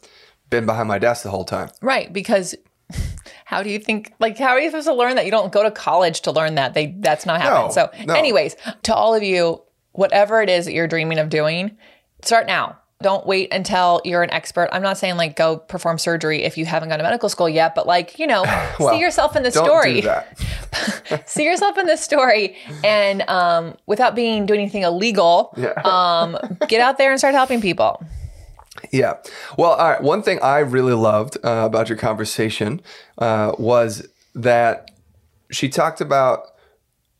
been 0.50 0.66
behind 0.66 0.88
my 0.88 1.00
desk 1.00 1.24
the 1.24 1.30
whole 1.30 1.46
time. 1.46 1.70
Right, 1.82 2.12
because 2.12 2.56
how 3.46 3.64
do 3.64 3.70
you 3.70 3.80
think 3.80 4.14
like 4.20 4.38
how 4.38 4.50
are 4.50 4.60
you 4.60 4.70
supposed 4.70 4.88
to 4.88 4.94
learn 4.94 5.16
that? 5.16 5.26
You 5.26 5.32
don't 5.32 5.52
go 5.52 5.64
to 5.64 5.72
college 5.72 6.22
to 6.22 6.32
learn 6.32 6.56
that. 6.56 6.74
They 6.74 6.96
that's 7.00 7.26
not 7.26 7.42
happening. 7.42 7.68
No, 7.68 7.72
so 7.72 7.90
no. 8.06 8.14
anyways, 8.14 8.56
to 8.84 8.94
all 8.94 9.14
of 9.14 9.24
you, 9.24 9.62
whatever 9.92 10.42
it 10.42 10.50
is 10.50 10.66
that 10.66 10.74
you're 10.74 10.88
dreaming 10.88 11.20
of 11.20 11.30
doing, 11.30 11.78
start 12.22 12.48
now. 12.48 12.78
Don't 13.02 13.28
wait 13.28 13.54
until 13.54 14.02
you're 14.04 14.24
an 14.24 14.32
expert. 14.32 14.70
I'm 14.72 14.82
not 14.82 14.98
saying 14.98 15.18
like 15.18 15.36
go 15.36 15.58
perform 15.58 16.00
surgery 16.00 16.44
if 16.44 16.58
you 16.58 16.66
haven't 16.66 16.90
gone 16.90 16.98
to 16.98 17.04
medical 17.04 17.30
school 17.30 17.48
yet, 17.48 17.76
but 17.76 17.86
like, 17.86 18.18
you 18.18 18.26
know, 18.26 18.42
Well, 18.80 18.90
see 18.90 19.00
yourself 19.00 19.36
in 19.36 19.44
the 19.44 19.52
Don't 19.52 19.66
story. 19.66 20.02
do 20.02 20.08
that. 20.08 21.24
see 21.30 21.44
yourself 21.46 21.78
in 21.78 21.86
this 21.86 22.04
story 22.04 22.58
and 22.84 23.22
um, 23.30 23.76
without 23.86 24.16
being 24.16 24.48
doing 24.48 24.62
anything 24.62 24.82
illegal, 24.82 25.54
Yeah. 25.58 25.74
um, 25.86 26.38
get 26.68 26.82
out 26.82 26.98
there 26.98 27.12
and 27.12 27.20
start 27.20 27.36
helping 27.36 27.62
people. 27.62 28.04
Yeah. 28.92 29.18
Well, 29.60 29.72
all 29.74 29.90
right. 29.92 30.02
One 30.02 30.24
thing 30.24 30.40
I 30.42 30.60
really 30.60 30.94
loved 30.94 31.38
uh, 31.44 31.64
about 31.66 31.90
your 31.90 31.98
conversation 32.00 32.82
uh, 33.20 33.54
was 33.60 34.08
that 34.34 34.90
she 35.52 35.70
talked 35.70 36.02
about 36.02 36.48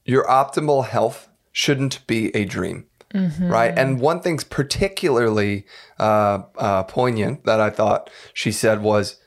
your 0.06 0.26
optimal 0.26 0.88
health 0.88 1.30
shouldn't 1.52 2.06
be 2.08 2.36
a 2.36 2.46
dream. 2.46 2.87
Right. 3.14 3.74
And 3.78 4.00
one 4.00 4.22
thing's 4.22 4.44
particularly 4.44 5.66
uh, 6.00 6.44
uh, 6.58 6.84
poignant 6.84 7.46
that 7.46 7.60
I 7.60 7.70
thought 7.70 8.10
she 8.34 8.52
said 8.52 8.82
was, 8.82 9.20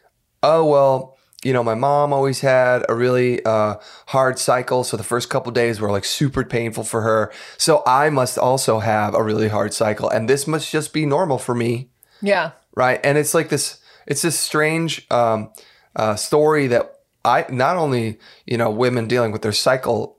oh, 0.43 0.65
well, 0.65 1.17
you 1.43 1.53
know, 1.53 1.63
my 1.65 1.75
mom 1.75 2.13
always 2.13 2.41
had 2.41 2.85
a 2.89 2.95
really 2.95 3.43
uh, 3.45 3.77
hard 4.09 4.39
cycle. 4.39 4.85
So 4.85 4.97
the 4.97 5.03
first 5.03 5.31
couple 5.31 5.51
days 5.53 5.81
were 5.81 5.91
like 5.91 6.05
super 6.05 6.45
painful 6.45 6.85
for 6.85 7.01
her. 7.01 7.33
So 7.57 7.83
I 7.87 8.11
must 8.11 8.37
also 8.37 8.81
have 8.81 9.15
a 9.15 9.23
really 9.23 9.49
hard 9.49 9.73
cycle. 9.73 10.09
And 10.11 10.29
this 10.29 10.47
must 10.47 10.71
just 10.71 10.93
be 10.93 11.07
normal 11.07 11.39
for 11.39 11.55
me 11.55 11.89
Yeah. 12.21 12.53
right? 12.77 13.01
And 13.03 13.17
it's 13.17 13.33
like 13.33 13.49
this, 13.49 13.81
it's 14.07 14.23
this 14.23 14.39
strange 14.39 15.07
um, 15.11 15.51
uh, 15.97 16.17
story 16.17 16.67
that 16.69 16.97
I 17.25 17.45
not 17.51 17.77
only 17.77 18.19
you 18.47 18.57
know 18.57 18.71
women 18.71 19.07
dealing 19.07 19.31
with 19.31 19.43
their 19.43 19.53
cycle 19.53 20.17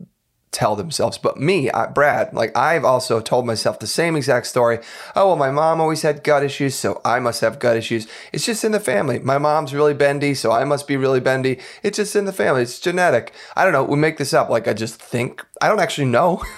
tell 0.52 0.76
themselves, 0.76 1.18
but 1.18 1.38
me, 1.38 1.72
I, 1.72 1.88
Brad, 1.88 2.34
like 2.34 2.56
I've 2.58 2.84
also 2.84 3.22
told 3.22 3.46
myself 3.46 3.80
the 3.80 3.88
same 3.88 4.16
exact 4.16 4.48
story. 4.48 4.80
Oh 5.16 5.28
well, 5.28 5.36
my 5.36 5.50
mom 5.52 5.80
always 5.80 6.02
had 6.02 6.24
gut 6.24 6.44
issues, 6.44 6.76
so 6.76 7.02
I 7.06 7.20
must 7.20 7.42
have 7.42 7.60
gut 7.60 7.78
issues. 7.78 8.08
It's 8.34 8.46
just 8.46 8.64
in 8.64 8.72
the 8.72 8.80
family. 8.80 9.20
My 9.20 9.38
mom's 9.38 9.74
really 9.74 9.94
bendy, 9.94 10.34
so 10.34 10.52
I 10.52 10.66
must 10.66 10.88
be 10.88 10.98
really 10.98 11.22
bendy. 11.22 11.60
It's 11.84 11.98
just 11.98 12.16
in 12.16 12.26
the 12.26 12.34
family. 12.34 12.64
It's 12.64 12.80
genetic. 12.80 13.34
I 13.56 13.64
don't 13.64 13.74
know. 13.74 13.84
We 13.84 13.98
make 13.98 14.18
this 14.18 14.34
up. 14.34 14.50
Like 14.50 14.68
I 14.68 14.74
just 14.74 14.96
think. 14.96 15.46
I 15.62 15.68
don't 15.68 15.80
actually 15.80 16.08
know. 16.08 16.44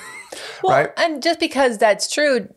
Well, 0.64 0.76
right? 0.76 0.90
and 0.98 1.22
just 1.22 1.40
because 1.40 1.78
that's 1.78 2.12
true, 2.12 2.48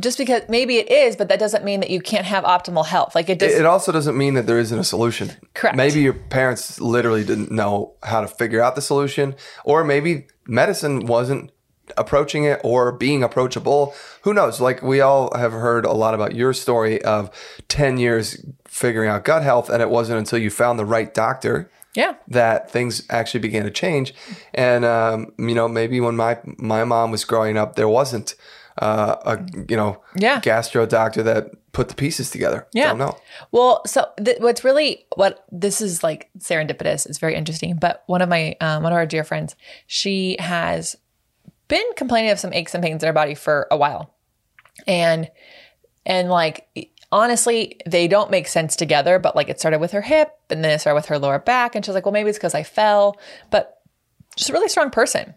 just 0.00 0.18
because 0.18 0.42
maybe 0.48 0.78
it 0.78 0.90
is, 0.90 1.14
but 1.14 1.28
that 1.28 1.38
doesn't 1.38 1.64
mean 1.64 1.80
that 1.80 1.90
you 1.90 2.00
can't 2.00 2.24
have 2.24 2.44
optimal 2.44 2.84
health. 2.84 3.14
Like 3.14 3.28
it 3.28 3.38
just 3.38 3.56
It 3.56 3.66
also 3.66 3.92
doesn't 3.92 4.16
mean 4.16 4.34
that 4.34 4.46
there 4.46 4.58
isn't 4.58 4.78
a 4.78 4.84
solution. 4.84 5.30
Correct. 5.54 5.76
Maybe 5.76 6.00
your 6.00 6.14
parents 6.14 6.80
literally 6.80 7.24
didn't 7.24 7.50
know 7.50 7.94
how 8.02 8.20
to 8.20 8.28
figure 8.28 8.60
out 8.62 8.74
the 8.74 8.82
solution, 8.82 9.36
or 9.64 9.84
maybe 9.84 10.26
medicine 10.50 11.06
wasn't 11.06 11.50
approaching 11.96 12.44
it 12.44 12.60
or 12.62 12.92
being 12.92 13.22
approachable. 13.22 13.94
Who 14.22 14.32
knows? 14.34 14.60
Like 14.60 14.82
we 14.82 15.00
all 15.00 15.36
have 15.36 15.52
heard 15.52 15.84
a 15.84 15.92
lot 15.92 16.14
about 16.14 16.34
your 16.34 16.52
story 16.52 17.02
of 17.02 17.30
10 17.68 17.98
years 17.98 18.44
figuring 18.68 19.08
out 19.10 19.24
gut 19.24 19.42
health, 19.42 19.68
and 19.70 19.82
it 19.82 19.90
wasn't 19.90 20.18
until 20.18 20.38
you 20.38 20.50
found 20.50 20.78
the 20.78 20.84
right 20.84 21.12
doctor 21.12 21.70
yeah. 21.94 22.14
that 22.28 22.70
things 22.70 23.02
actually 23.10 23.40
began 23.40 23.64
to 23.64 23.70
change. 23.70 24.14
And 24.54 24.84
um, 24.84 25.32
you 25.38 25.54
know, 25.54 25.68
maybe 25.68 26.00
when 26.00 26.16
my 26.16 26.38
my 26.58 26.84
mom 26.84 27.10
was 27.10 27.24
growing 27.24 27.56
up, 27.56 27.74
there 27.74 27.88
wasn't 27.88 28.34
uh, 28.78 29.16
a 29.24 29.38
you 29.68 29.76
know 29.76 30.00
Yeah. 30.14 30.38
gastro 30.40 30.86
doctor 30.86 31.22
that 31.24 31.50
put 31.72 31.88
the 31.88 31.94
pieces 31.94 32.30
together. 32.30 32.66
Yeah. 32.72 32.88
Don't 32.88 32.98
know. 32.98 33.18
Well, 33.52 33.82
so 33.86 34.10
th- 34.22 34.40
what's 34.40 34.64
really 34.64 35.06
what 35.16 35.44
this 35.50 35.80
is 35.80 36.02
like 36.02 36.30
serendipitous. 36.38 37.06
It's 37.06 37.18
very 37.18 37.34
interesting. 37.34 37.76
But 37.76 38.02
one 38.06 38.22
of 38.22 38.28
my 38.28 38.56
um, 38.60 38.82
one 38.82 38.92
of 38.92 38.96
our 38.96 39.06
dear 39.06 39.24
friends, 39.24 39.56
she 39.86 40.36
has 40.38 40.96
been 41.68 41.86
complaining 41.96 42.30
of 42.30 42.38
some 42.38 42.52
aches 42.52 42.74
and 42.74 42.82
pains 42.82 43.02
in 43.02 43.06
her 43.06 43.12
body 43.12 43.34
for 43.34 43.66
a 43.70 43.76
while, 43.76 44.14
and 44.86 45.30
and 46.04 46.28
like 46.28 46.66
honestly, 47.12 47.80
they 47.86 48.08
don't 48.08 48.30
make 48.30 48.48
sense 48.48 48.74
together. 48.76 49.18
But 49.18 49.36
like 49.36 49.48
it 49.48 49.60
started 49.60 49.80
with 49.80 49.92
her 49.92 50.02
hip, 50.02 50.32
and 50.50 50.64
then 50.64 50.72
it 50.72 50.80
started 50.80 50.96
with 50.96 51.06
her 51.06 51.18
lower 51.18 51.38
back, 51.38 51.74
and 51.74 51.84
she 51.84 51.90
was 51.90 51.94
like, 51.94 52.04
well, 52.04 52.12
maybe 52.12 52.30
it's 52.30 52.38
because 52.38 52.54
I 52.54 52.62
fell, 52.62 53.18
but 53.50 53.78
just 54.36 54.50
a 54.50 54.52
really 54.52 54.68
strong 54.68 54.90
person. 54.90 55.34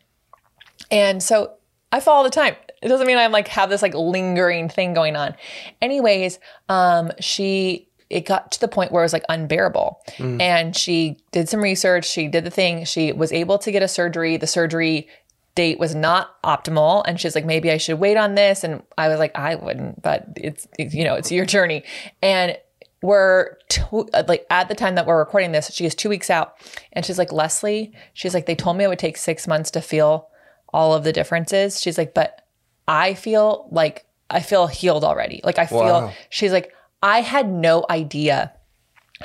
And 0.90 1.22
so 1.22 1.54
I 1.92 2.00
fall 2.00 2.18
all 2.18 2.24
the 2.24 2.30
time. 2.30 2.56
It 2.84 2.90
doesn't 2.90 3.08
mean 3.08 3.18
I'm 3.18 3.32
like 3.32 3.48
have 3.48 3.70
this 3.70 3.82
like 3.82 3.94
lingering 3.94 4.70
thing 4.70 4.94
going 4.94 5.16
on. 5.16 5.36
Anyways, 5.82 6.40
um, 6.70 7.12
she 7.20 7.88
it 8.10 8.26
got 8.26 8.52
to 8.52 8.60
the 8.60 8.68
point 8.68 8.92
where 8.92 9.02
it 9.02 9.06
was 9.06 9.14
like 9.14 9.26
unbearable. 9.30 10.00
And 10.40 10.76
she 10.76 11.18
did 11.32 11.50
some 11.50 11.62
research, 11.62 12.06
she 12.06 12.28
did 12.28 12.44
the 12.44 12.52
thing, 12.52 12.86
she 12.86 13.12
was 13.12 13.32
able 13.32 13.58
to 13.58 13.72
get 13.72 13.82
a 13.82 13.88
surgery. 13.88 14.38
The 14.38 14.48
surgery 14.48 15.08
date 15.56 15.80
was 15.80 15.96
not 15.96 16.42
optimal 16.44 17.04
and 17.06 17.20
she's 17.20 17.36
like 17.36 17.46
maybe 17.46 17.72
I 17.72 17.78
should 17.78 18.00
wait 18.00 18.18
on 18.18 18.34
this 18.36 18.64
and 18.64 18.82
I 18.98 19.08
was 19.08 19.20
like 19.20 19.36
I 19.36 19.56
wouldn't, 19.56 20.02
but 20.02 20.28
it's 20.36 20.68
you 20.78 21.04
know, 21.04 21.16
it's 21.16 21.32
your 21.32 21.46
journey. 21.46 21.84
And 22.22 22.58
we're 23.02 23.58
two, 23.68 24.10
like 24.28 24.46
at 24.50 24.70
the 24.70 24.76
time 24.76 24.96
that 24.96 25.06
we're 25.06 25.20
recording 25.20 25.52
this, 25.52 25.72
she 25.72 25.86
is 25.86 25.94
two 25.94 26.08
weeks 26.10 26.30
out, 26.30 26.56
and 26.94 27.06
she's 27.06 27.18
like 27.20 27.34
Lesley. 27.34 27.94
She's 28.14 28.34
like 28.34 28.46
they 28.46 28.56
told 28.56 28.78
me 28.78 28.86
it 28.86 28.88
would 28.88 29.00
take 29.00 29.18
six 29.18 29.46
months 29.48 29.70
to 29.72 29.82
feel 29.82 30.30
all 30.74 30.94
of 30.94 31.04
the 31.04 31.14
differences. 31.14 31.82
She's 31.82 31.98
like, 31.98 32.14
but 32.14 32.43
I 32.88 33.14
feel 33.14 33.68
like 33.72 34.06
I 34.30 34.40
feel 34.42 34.68
healed 34.68 35.04
already. 35.04 35.42
Like 35.44 35.60
I 35.60 35.66
feel. 35.66 35.80
Wow. 35.80 36.14
She's 36.30 36.52
like 36.52 36.74
I 37.02 37.22
had 37.22 37.50
no 37.50 37.86
idea. 37.90 38.54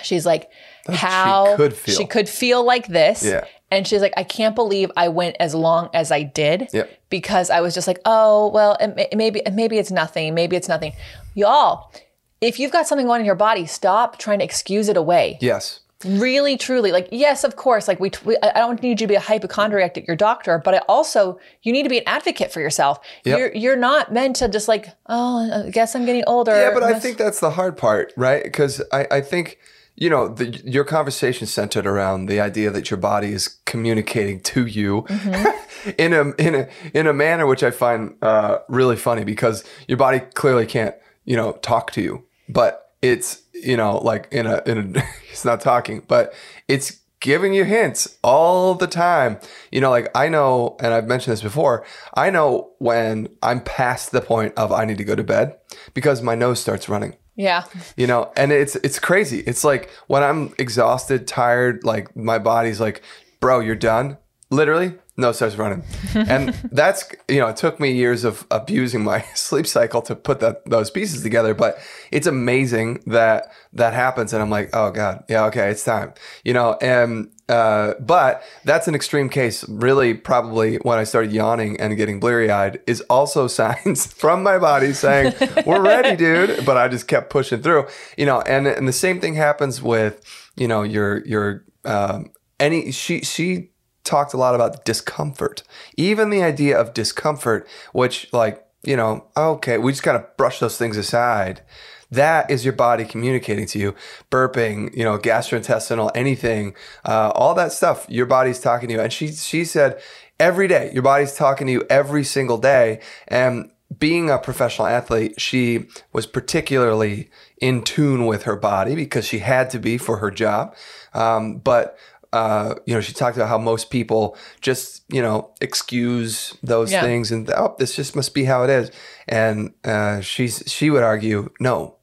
She's 0.03 0.27
like 0.27 0.51
how 0.89 1.57
could 1.57 1.75
feel. 1.75 1.95
she 1.95 2.05
could 2.07 2.29
feel 2.29 2.65
like 2.65 2.87
this. 2.89 3.25
Yeah. 3.25 3.45
And 3.71 3.87
she's 3.87 4.01
like, 4.01 4.15
I 4.17 4.23
can't 4.25 4.55
believe 4.55 4.91
I 4.97 5.09
went 5.09 5.37
as 5.41 5.55
long 5.55 5.91
as 5.93 6.11
I 6.11 6.23
did 6.23 6.69
Yep. 6.73 6.91
because 7.11 7.51
I 7.51 7.61
was 7.61 7.75
just 7.75 7.87
like, 7.87 8.01
oh 8.05 8.49
well, 8.49 8.77
it, 8.81 9.15
maybe 9.17 9.43
maybe 9.53 9.79
it's 9.79 9.91
nothing, 9.91 10.35
maybe 10.35 10.57
it's 10.57 10.69
nothing. 10.69 10.95
Y'all, 11.35 11.93
if 12.41 12.59
you've 12.59 12.73
got 12.73 12.87
something 12.87 13.07
going 13.07 13.17
on 13.17 13.21
in 13.21 13.27
your 13.27 13.35
body, 13.35 13.67
stop 13.67 14.19
trying 14.19 14.39
to 14.39 14.45
excuse 14.45 14.89
it 14.89 14.97
away. 14.97 15.39
Yes. 15.41 15.81
Really, 16.05 16.57
truly, 16.57 16.93
like 16.93 17.09
yes, 17.11 17.43
of 17.43 17.57
course. 17.57 17.89
Like 17.89 17.99
we, 17.99 18.13
we 18.25 18.37
I 18.41 18.61
don't 18.61 18.81
need 18.81 19.01
you 19.01 19.07
to 19.07 19.09
be 19.09 19.17
a 19.17 19.21
hypochondriac 19.21 19.99
at 19.99 20.07
your 20.07 20.15
doctor, 20.15 20.61
but 20.65 20.75
I 20.75 20.79
also 20.89 21.41
you 21.63 21.73
need 21.73 21.83
to 21.83 21.89
be 21.89 21.99
an 21.99 22.05
advocate 22.07 22.53
for 22.53 22.61
yourself. 22.61 23.01
Yep. 23.25 23.39
You're 23.39 23.55
you're 23.55 23.77
not 23.77 24.13
meant 24.13 24.37
to 24.37 24.49
just 24.49 24.69
like, 24.69 24.89
oh, 25.07 25.67
I 25.67 25.71
guess 25.71 25.97
I'm 25.97 26.07
getting 26.07 26.23
older. 26.29 26.55
Yeah, 26.55 26.71
but 26.73 26.85
I 26.85 27.01
think 27.01 27.19
that's 27.19 27.41
the 27.41 27.51
hard 27.51 27.77
part, 27.77 28.13
right? 28.17 28.45
Because 28.45 28.81
I, 28.93 29.09
I 29.11 29.21
think, 29.21 29.59
you 29.97 30.09
know, 30.09 30.29
the, 30.29 30.47
your 30.65 30.85
conversation 30.85 31.49
centered 31.49 31.85
around 31.85 32.27
the 32.27 32.39
idea 32.39 32.71
that 32.71 32.91
your 32.93 32.99
body 32.99 33.33
is 33.33 33.59
communicating 33.65 34.41
to 34.41 34.67
you 34.67 35.03
Mm-hmm. 35.03 35.93
in 35.99 36.13
a 36.13 36.31
in 36.37 36.55
a 36.55 36.69
in 36.95 37.07
a 37.07 37.13
manner 37.13 37.47
which 37.47 37.63
I 37.63 37.71
find 37.71 38.17
uh, 38.23 38.59
really 38.69 38.97
funny 38.97 39.25
because 39.25 39.65
your 39.89 39.99
body 39.99 40.21
clearly 40.21 40.67
can't, 40.67 40.95
you 41.25 41.37
know, 41.37 41.53
talk 41.55 41.91
to 41.93 42.01
you, 42.01 42.25
but 42.49 42.93
it's 43.03 43.43
you 43.63 43.77
know 43.77 43.99
like 43.99 44.29
in 44.31 44.47
a 44.47 44.63
in 44.67 44.97
a 44.97 45.03
it's 45.31 45.45
not 45.45 45.61
talking, 45.61 46.03
but 46.09 46.35
it's 46.69 47.01
giving 47.21 47.53
you 47.53 47.65
hints 47.65 48.17
all 48.23 48.75
the 48.75 48.87
time. 48.87 49.39
You 49.73 49.81
know, 49.81 49.91
like 49.91 50.09
I 50.15 50.29
know, 50.29 50.77
and 50.81 50.95
I've 50.95 51.07
mentioned 51.07 51.33
this 51.33 51.43
before, 51.43 51.85
I 52.15 52.31
know 52.31 52.71
when 52.79 53.29
I'm 53.43 53.61
past 53.61 54.13
the 54.13 54.21
point 54.21 54.55
of 54.57 54.73
I 54.73 54.85
need 54.85 54.99
to 54.99 55.05
go 55.05 55.15
to 55.15 55.25
bed 55.25 55.57
because 55.95 56.23
my 56.23 56.35
nose 56.35 56.61
starts 56.61 56.89
running. 56.89 57.17
yeah, 57.37 57.65
You 57.97 58.07
know, 58.07 58.33
and 58.37 58.53
it's 58.53 58.77
it's 58.77 58.99
crazy. 58.99 59.41
It's 59.41 59.65
like 59.65 59.91
when 60.07 60.23
I'm 60.23 60.55
exhausted, 60.59 61.27
tired, 61.27 61.85
like 61.85 62.15
my 62.17 62.39
body's 62.39 62.81
like, 62.81 63.03
"Bro, 63.41 63.61
you're 63.61 63.77
done." 63.77 64.19
Literally, 64.51 64.95
nose 65.19 65.37
starts 65.37 65.57
running. 65.57 65.83
and 66.15 66.51
that's, 66.73 67.11
you 67.29 67.41
know, 67.41 67.49
it 67.49 67.57
took 67.57 67.79
me 67.81 67.93
years 67.93 68.25
of 68.25 68.47
abusing 68.51 69.05
my 69.05 69.21
sleep 69.35 69.67
cycle 69.67 70.01
to 70.03 70.17
put 70.17 70.41
that 70.41 70.65
those 70.65 70.91
pieces 70.91 71.23
together, 71.23 71.55
but 71.55 71.79
it's 72.11 72.27
amazing 72.27 73.03
that 73.07 73.53
that 73.73 73.93
happens 73.93 74.33
and 74.33 74.41
I'm 74.41 74.51
like, 74.51 74.71
"Oh 74.73 74.91
god, 74.91 75.25
yeah, 75.29 75.45
okay, 75.47 75.71
it's 75.71 75.85
time." 75.85 76.15
You 76.45 76.55
know, 76.55 76.79
and 76.81 77.31
uh, 77.49 77.95
but 78.01 78.43
that's 78.65 78.89
an 78.89 78.95
extreme 78.95 79.29
case. 79.29 79.69
Really, 79.69 80.15
probably 80.15 80.77
when 80.77 80.99
I 80.99 81.05
started 81.05 81.33
yawning 81.33 81.81
and 81.81 81.97
getting 81.97 82.21
bleary 82.21 82.51
eyed 82.51 82.81
is 82.87 83.01
also 83.03 83.47
signs 83.61 84.07
from 84.07 84.43
my 84.43 84.59
body 84.59 84.93
saying, 84.93 85.35
"We're 85.67 85.83
ready, 85.83 86.17
dude." 86.17 86.65
But 86.65 86.77
I 86.77 86.89
just 86.89 87.09
kept 87.09 87.31
pushing 87.31 87.63
through, 87.63 87.89
you 88.17 88.27
know. 88.27 88.41
And 88.43 88.67
and 88.67 88.89
the 88.89 88.93
same 88.93 89.21
thing 89.21 89.35
happens 89.35 89.83
with 89.83 90.23
you 90.57 90.69
know 90.69 90.83
your 90.83 91.25
your 91.27 91.65
um, 91.85 92.31
any 92.61 92.93
she 92.93 93.21
she 93.21 93.71
talked 94.09 94.33
a 94.35 94.39
lot 94.39 94.55
about 94.55 94.85
discomfort, 94.85 95.63
even 95.97 96.31
the 96.31 96.43
idea 96.43 96.79
of 96.79 96.95
discomfort, 96.95 97.69
which 97.93 98.33
like 98.33 98.65
you 98.85 98.97
know, 98.97 99.27
okay, 99.37 99.77
we 99.77 99.93
just 99.93 100.03
kind 100.03 100.17
of 100.17 100.37
brush 100.37 100.61
those 100.61 100.79
things 100.79 100.97
aside. 100.97 101.63
That 102.11 102.51
is 102.51 102.65
your 102.65 102.73
body 102.73 103.05
communicating 103.05 103.67
to 103.67 103.79
you, 103.79 103.95
burping, 104.31 104.97
you 104.97 105.05
know, 105.05 105.19
gastrointestinal, 105.19 106.11
anything, 106.15 106.75
uh, 107.05 107.33
all 107.35 107.55
that 107.55 107.73
stuff. 107.73 108.07
Your 108.09 108.25
body's 108.25 108.61
talking 108.61 108.89
to 108.89 108.95
you, 108.95 109.01
and 109.01 109.13
she 109.13 109.33
she 109.33 109.65
said 109.65 110.01
every 110.41 110.69
day 110.69 110.91
your 110.95 111.03
body's 111.03 111.35
talking 111.35 111.67
to 111.67 111.73
you 111.73 111.85
every 111.91 112.25
single 112.25 112.59
day. 112.59 113.01
And 113.27 113.71
being 113.99 114.31
a 114.31 114.39
professional 114.39 114.87
athlete, 114.87 115.41
she 115.41 115.87
was 116.13 116.27
particularly 116.27 117.31
in 117.61 117.83
tune 117.83 118.27
with 118.27 118.45
her 118.45 118.57
body 118.57 118.95
because 118.95 119.27
she 119.27 119.39
had 119.41 119.71
to 119.71 119.79
be 119.79 119.99
for 119.99 120.19
her 120.19 120.31
job. 120.31 120.75
Um, 121.15 121.59
but 121.59 121.99
uh, 122.33 122.75
you 122.87 122.95
know, 122.95 123.01
she 123.01 123.13
talked 123.13 123.37
about 123.37 123.49
how 123.49 123.59
most 123.59 123.91
people 123.91 124.37
just, 124.61 125.03
you 125.09 125.23
know, 125.23 125.51
excuse 125.61 126.55
those 126.63 126.93
Yeah. 126.93 127.01
things 127.03 127.33
and 127.33 127.51
oh, 127.51 127.75
this 127.79 127.97
just 127.97 128.15
must 128.15 128.35
be 128.35 128.45
how 128.45 128.65
it 128.65 128.71
is. 128.71 128.91
And 129.27 129.73
uh, 129.85 130.21
she's 130.21 130.63
she 130.67 130.91
would 130.91 131.03
argue, 131.03 131.51
no, 131.61 131.97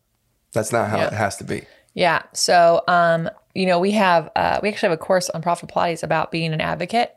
that's 0.53 0.71
not 0.71 0.89
how 0.89 0.97
Yeah. 0.97 1.07
it 1.07 1.13
has 1.13 1.37
to 1.37 1.43
be. 1.43 1.63
Yeah. 1.93 2.23
So, 2.33 2.81
um, 2.87 3.29
you 3.53 3.65
know, 3.65 3.79
we 3.79 3.91
have 3.91 4.29
uh, 4.35 4.59
we 4.61 4.69
actually 4.69 4.89
have 4.89 4.99
a 4.99 5.03
course 5.05 5.29
on 5.29 5.41
Profitable 5.41 5.73
Pilates 5.79 6.03
about 6.03 6.31
being 6.31 6.53
an 6.53 6.61
advocate. 6.61 7.13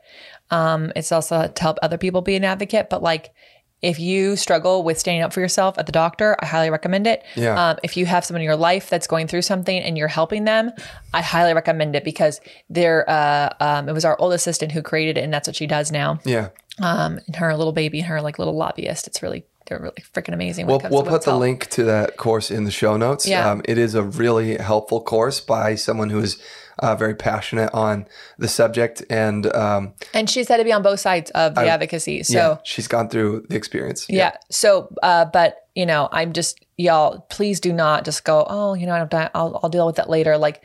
Um, 0.51 0.93
it's 0.95 1.13
also 1.13 1.49
to 1.49 1.63
help 1.63 1.79
other 1.83 1.99
people 1.99 2.23
be 2.23 2.37
an 2.37 2.45
advocate. 2.45 2.89
But 2.89 3.03
like, 3.03 3.33
if 3.81 4.01
you 4.01 4.35
struggle 4.37 4.83
with 4.83 4.99
standing 4.99 5.23
up 5.23 5.33
for 5.33 5.41
yourself 5.41 5.79
at 5.79 5.87
the 5.87 5.93
doctor, 5.93 6.37
I 6.41 6.47
highly 6.47 6.69
recommend 6.71 7.07
it. 7.07 7.23
Yeah. 7.37 7.71
Um, 7.71 7.79
if 7.83 7.97
you 7.97 8.07
have 8.07 8.25
someone 8.25 8.41
in 8.41 8.45
your 8.47 8.57
life 8.57 8.91
that's 8.91 9.07
going 9.07 9.29
through 9.29 9.43
something 9.43 9.79
and 9.81 9.97
you're 9.97 10.09
helping 10.09 10.45
them, 10.45 10.73
I 11.15 11.23
highly 11.23 11.55
recommend 11.55 11.95
it 11.95 12.05
because 12.05 12.41
they're. 12.69 13.09
Uh, 13.09 13.51
um, 13.61 13.89
it 13.89 13.93
was 13.93 14.05
our 14.05 14.21
old 14.21 14.33
assistant 14.33 14.73
who 14.73 14.83
created 14.83 15.17
it, 15.19 15.23
and 15.25 15.33
that's 15.33 15.47
what 15.47 15.55
she 15.57 15.67
does 15.67 15.93
now 15.93 16.19
Yeah. 16.25 16.49
um, 16.81 17.21
and 17.27 17.37
her 17.37 17.57
little 17.57 17.73
baby 17.73 17.99
and 18.01 18.09
her 18.09 18.21
like 18.21 18.39
little 18.39 18.57
lobbyist. 18.57 19.07
It's 19.07 19.23
really 19.23 19.45
they're 19.69 19.81
really 19.81 20.03
freaking 20.15 20.33
amazing. 20.33 20.67
We'll, 20.67 20.81
we'll 20.91 21.05
put 21.05 21.23
the 21.25 21.37
link 21.37 21.69
to 21.71 21.85
that 21.85 22.17
course 22.17 22.51
in 22.51 22.65
the 22.65 22.71
show 22.71 22.97
notes. 22.97 23.27
Yeah. 23.27 23.51
Um, 23.51 23.63
it 23.65 23.79
is 23.79 23.95
a 23.95 24.03
really 24.03 24.57
helpful 24.57 25.01
course 25.01 25.41
by 25.41 25.75
someone 25.75 26.11
who 26.11 26.21
is 26.21 26.43
uh, 26.79 26.95
very 26.95 27.15
passionate 27.15 27.71
on 27.75 28.07
the 28.39 28.49
subject. 28.49 29.05
And 29.11 29.53
um, 29.55 29.95
And 30.15 30.29
she's 30.31 30.49
had 30.49 30.59
to 30.59 30.65
be 30.65 30.73
on 30.73 30.83
both 30.83 31.01
sides 31.01 31.31
of 31.33 31.55
the 31.55 31.63
advocacy. 31.63 32.23
So 32.23 32.39
yeah, 32.39 32.57
she's 32.65 32.89
gone 32.89 33.09
through 33.09 33.47
the 33.49 33.57
experience. 33.57 34.07
Yeah. 34.09 34.37
So, 34.51 34.95
uh, 35.03 35.27
but 35.27 35.69
you 35.75 35.87
know, 35.87 36.09
I'm 36.13 36.33
just 36.33 36.65
y'all. 36.77 37.21
Please 37.31 37.61
do 37.61 37.73
not 37.73 38.05
just 38.05 38.25
go. 38.25 38.47
Oh, 38.49 38.75
you 38.75 38.87
know, 38.87 38.95
I 38.95 39.05
don't, 39.05 39.31
I'll 39.35 39.61
I'll 39.63 39.71
deal 39.71 39.87
with 39.87 39.97
that 39.97 40.09
later. 40.09 40.39
Like, 40.39 40.63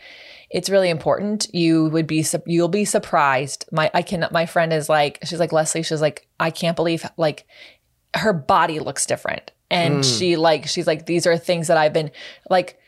it's 0.50 0.70
really 0.70 0.90
important. 0.90 1.48
You 1.54 1.86
would 1.90 2.08
be 2.08 2.26
you'll 2.46 2.68
be 2.68 2.86
surprised. 2.86 3.66
My 3.72 3.92
I 3.94 4.02
can. 4.02 4.28
My 4.32 4.46
friend 4.46 4.72
is 4.72 4.90
like 4.90 5.20
she's 5.24 5.40
like 5.40 5.52
Lesley. 5.52 5.84
She's 5.84 6.02
like 6.02 6.28
I 6.40 6.52
can't 6.52 6.76
believe 6.76 7.06
like 7.18 7.46
her 8.16 8.34
body 8.34 8.80
looks 8.80 9.06
different, 9.06 9.52
and 9.72 9.96
hmm. 9.96 10.02
she 10.02 10.36
like 10.36 10.68
she's 10.68 10.88
like 10.88 11.06
these 11.06 11.26
are 11.28 11.38
things 11.38 11.68
that 11.68 11.78
I've 11.78 11.94
been 11.94 12.12
like. 12.50 12.80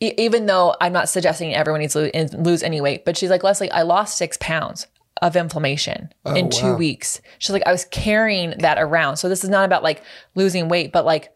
e- 0.00 0.14
Even 0.16 0.46
though 0.46 0.74
I'm 0.80 0.92
not 0.92 1.08
suggesting 1.08 1.54
everyone 1.54 1.80
needs 1.80 1.92
to 1.94 2.10
lose, 2.14 2.32
lose 2.34 2.62
any 2.62 2.80
weight, 2.80 3.04
but 3.04 3.16
she's 3.16 3.30
like 3.30 3.42
Lesley, 3.44 3.70
I 3.70 3.82
lost 3.82 4.16
six 4.16 4.36
pounds 4.40 4.86
of 5.22 5.36
inflammation 5.36 6.10
oh, 6.24 6.34
in 6.34 6.48
two 6.48 6.72
wow. 6.72 6.76
weeks. 6.76 7.20
She's 7.38 7.50
like, 7.50 7.66
I 7.66 7.72
was 7.72 7.84
carrying 7.86 8.54
that 8.60 8.78
around. 8.78 9.18
So 9.18 9.28
this 9.28 9.44
is 9.44 9.50
not 9.50 9.66
about 9.66 9.82
like 9.82 10.02
losing 10.34 10.68
weight, 10.70 10.92
but 10.92 11.04
like 11.04 11.30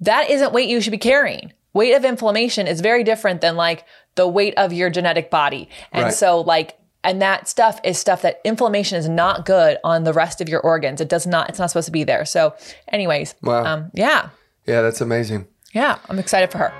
that 0.00 0.30
isn't 0.30 0.52
weight 0.54 0.70
you 0.70 0.80
should 0.80 0.90
be 0.92 0.98
carrying. 0.98 1.52
Weight 1.74 1.92
of 1.92 2.04
inflammation 2.06 2.66
is 2.66 2.80
very 2.80 3.04
different 3.04 3.42
than 3.42 3.54
like 3.56 3.84
the 4.14 4.26
weight 4.26 4.54
of 4.56 4.72
your 4.72 4.88
genetic 4.88 5.30
body. 5.30 5.68
And 5.92 6.04
Right. 6.04 6.14
so 6.14 6.40
like 6.40 6.78
and 7.06 7.22
that 7.22 7.48
stuff 7.48 7.80
is 7.84 7.96
stuff 7.98 8.20
that 8.22 8.40
inflammation 8.44 8.98
is 8.98 9.08
not 9.08 9.46
good 9.46 9.78
on 9.84 10.04
the 10.04 10.12
rest 10.12 10.40
of 10.42 10.48
your 10.48 10.60
organs. 10.60 11.00
It 11.00 11.08
does 11.08 11.26
not 11.26 11.48
it's 11.48 11.58
not 11.58 11.70
supposed 11.70 11.86
to 11.86 11.92
be 11.92 12.04
there. 12.04 12.24
So 12.26 12.54
anyways, 12.88 13.34
Wow. 13.42 13.64
um 13.64 13.90
yeah. 13.94 14.28
Yeah, 14.66 14.82
that's 14.82 15.00
amazing. 15.00 15.46
Yeah, 15.72 15.98
I'm 16.08 16.18
excited 16.18 16.50
for 16.50 16.58
her. 16.58 16.72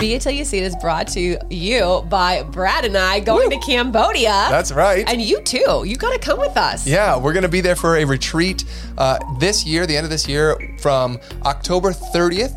Be 0.00 0.14
It 0.14 0.22
Till 0.22 0.30
You 0.32 0.44
See 0.44 0.58
It 0.58 0.64
is 0.64 0.76
brought 0.76 1.08
to 1.08 1.38
you 1.50 2.02
by 2.08 2.44
Brad 2.44 2.84
and 2.84 2.96
I 2.96 3.18
going 3.18 3.50
to 3.50 3.58
Cambodia. 3.58 4.46
That's 4.48 4.70
right. 4.70 5.04
And 5.08 5.20
you 5.20 5.40
too. 5.42 5.82
You 5.84 5.96
got 5.96 6.12
to 6.12 6.20
come 6.20 6.38
with 6.38 6.56
us. 6.56 6.86
Yeah, 6.86 7.16
we're 7.18 7.32
going 7.32 7.42
to 7.42 7.48
be 7.48 7.60
there 7.60 7.74
for 7.74 7.96
a 7.96 8.04
retreat 8.04 8.64
uh, 8.96 9.18
this 9.40 9.66
year, 9.66 9.86
the 9.88 9.96
end 9.96 10.04
of 10.04 10.10
this 10.10 10.28
year, 10.28 10.56
from 10.78 11.18
October 11.44 11.90
30th 11.90 12.54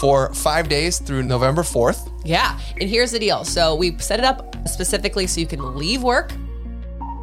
for 0.00 0.34
five 0.34 0.68
days 0.68 0.98
through 0.98 1.22
November 1.22 1.62
4th. 1.62 2.09
Yeah. 2.24 2.58
And 2.80 2.88
here's 2.88 3.12
the 3.12 3.18
deal. 3.18 3.44
So 3.44 3.74
we 3.74 3.98
set 3.98 4.18
it 4.18 4.24
up 4.24 4.56
specifically 4.68 5.26
so 5.26 5.40
you 5.40 5.46
can 5.46 5.74
leave 5.74 6.02
work, 6.02 6.32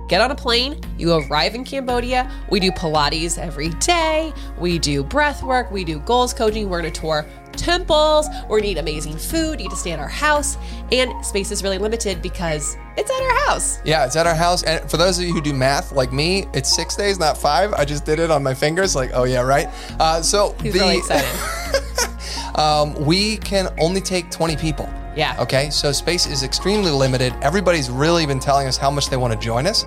get 0.08 0.22
on 0.22 0.32
a 0.32 0.36
plane, 0.36 0.80
you 0.98 1.14
arrive 1.14 1.56
in 1.56 1.64
Cambodia. 1.64 2.32
We 2.50 2.60
do 2.60 2.72
Pilates 2.72 3.38
every 3.38 3.70
day. 3.70 4.34
We 4.58 4.80
do 4.80 5.04
breath 5.04 5.44
work. 5.44 5.72
We 5.72 5.84
do 5.84 6.00
goals 6.00 6.34
coaching. 6.34 6.70
We're 6.70 6.82
going 6.82 6.92
to 6.92 7.02
tour 7.02 7.26
temples. 7.58 8.28
We're 8.44 8.60
going 8.60 8.64
to 8.64 8.70
eat 8.70 8.78
amazing 8.78 9.18
food. 9.18 9.60
You 9.60 9.66
get 9.66 9.72
to 9.72 9.76
stay 9.76 9.92
at 9.92 10.00
our 10.00 10.08
house. 10.08 10.58
And 10.92 11.26
space 11.26 11.52
is 11.52 11.64
really 11.64 11.78
limited 11.78 12.22
because 12.22 12.78
it's 12.96 13.12
at 13.12 13.22
our 13.22 13.48
house. 13.48 13.80
Yeah, 13.84 14.06
it's 14.06 14.16
at 14.16 14.28
our 14.28 14.36
house. 14.36 14.64
And 14.64 14.90
for 14.90 14.98
those 14.98 15.18
of 15.18 15.26
you 15.26 15.34
who 15.34 15.42
do 15.42 15.54
math 15.54 15.92
like 15.92 16.14
me, 16.14 16.48
it's 16.54 16.74
six 16.74 16.96
days, 16.96 17.20
not 17.20 17.38
five. 17.38 17.74
I 17.74 17.86
just 17.86 18.06
did 18.06 18.20
it 18.20 18.32
on 18.32 18.44
my 18.44 18.54
fingers. 18.54 18.96
Like, 18.96 19.12
oh, 19.14 19.24
yeah, 19.24 19.42
right. 19.42 19.68
Uh, 20.00 20.22
so 20.22 20.56
He's 20.62 20.74
the, 20.74 20.80
really 20.80 20.98
excited. 20.98 21.28
um, 22.56 22.94
we 23.06 23.38
can 23.38 23.74
only 23.80 24.02
take 24.02 24.30
20 24.32 24.56
people. 24.58 24.90
Yeah. 25.16 25.36
Okay, 25.40 25.70
so 25.72 25.92
space 25.92 26.28
is 26.28 26.44
extremely 26.44 26.92
limited. 26.92 27.34
Everybody's 27.42 27.90
really 27.90 28.26
been 28.26 28.40
telling 28.40 28.68
us 28.68 28.78
how 28.78 28.92
much 28.92 29.10
they 29.10 29.18
want 29.18 29.34
to 29.34 29.40
join 29.40 29.66
us. 29.66 29.86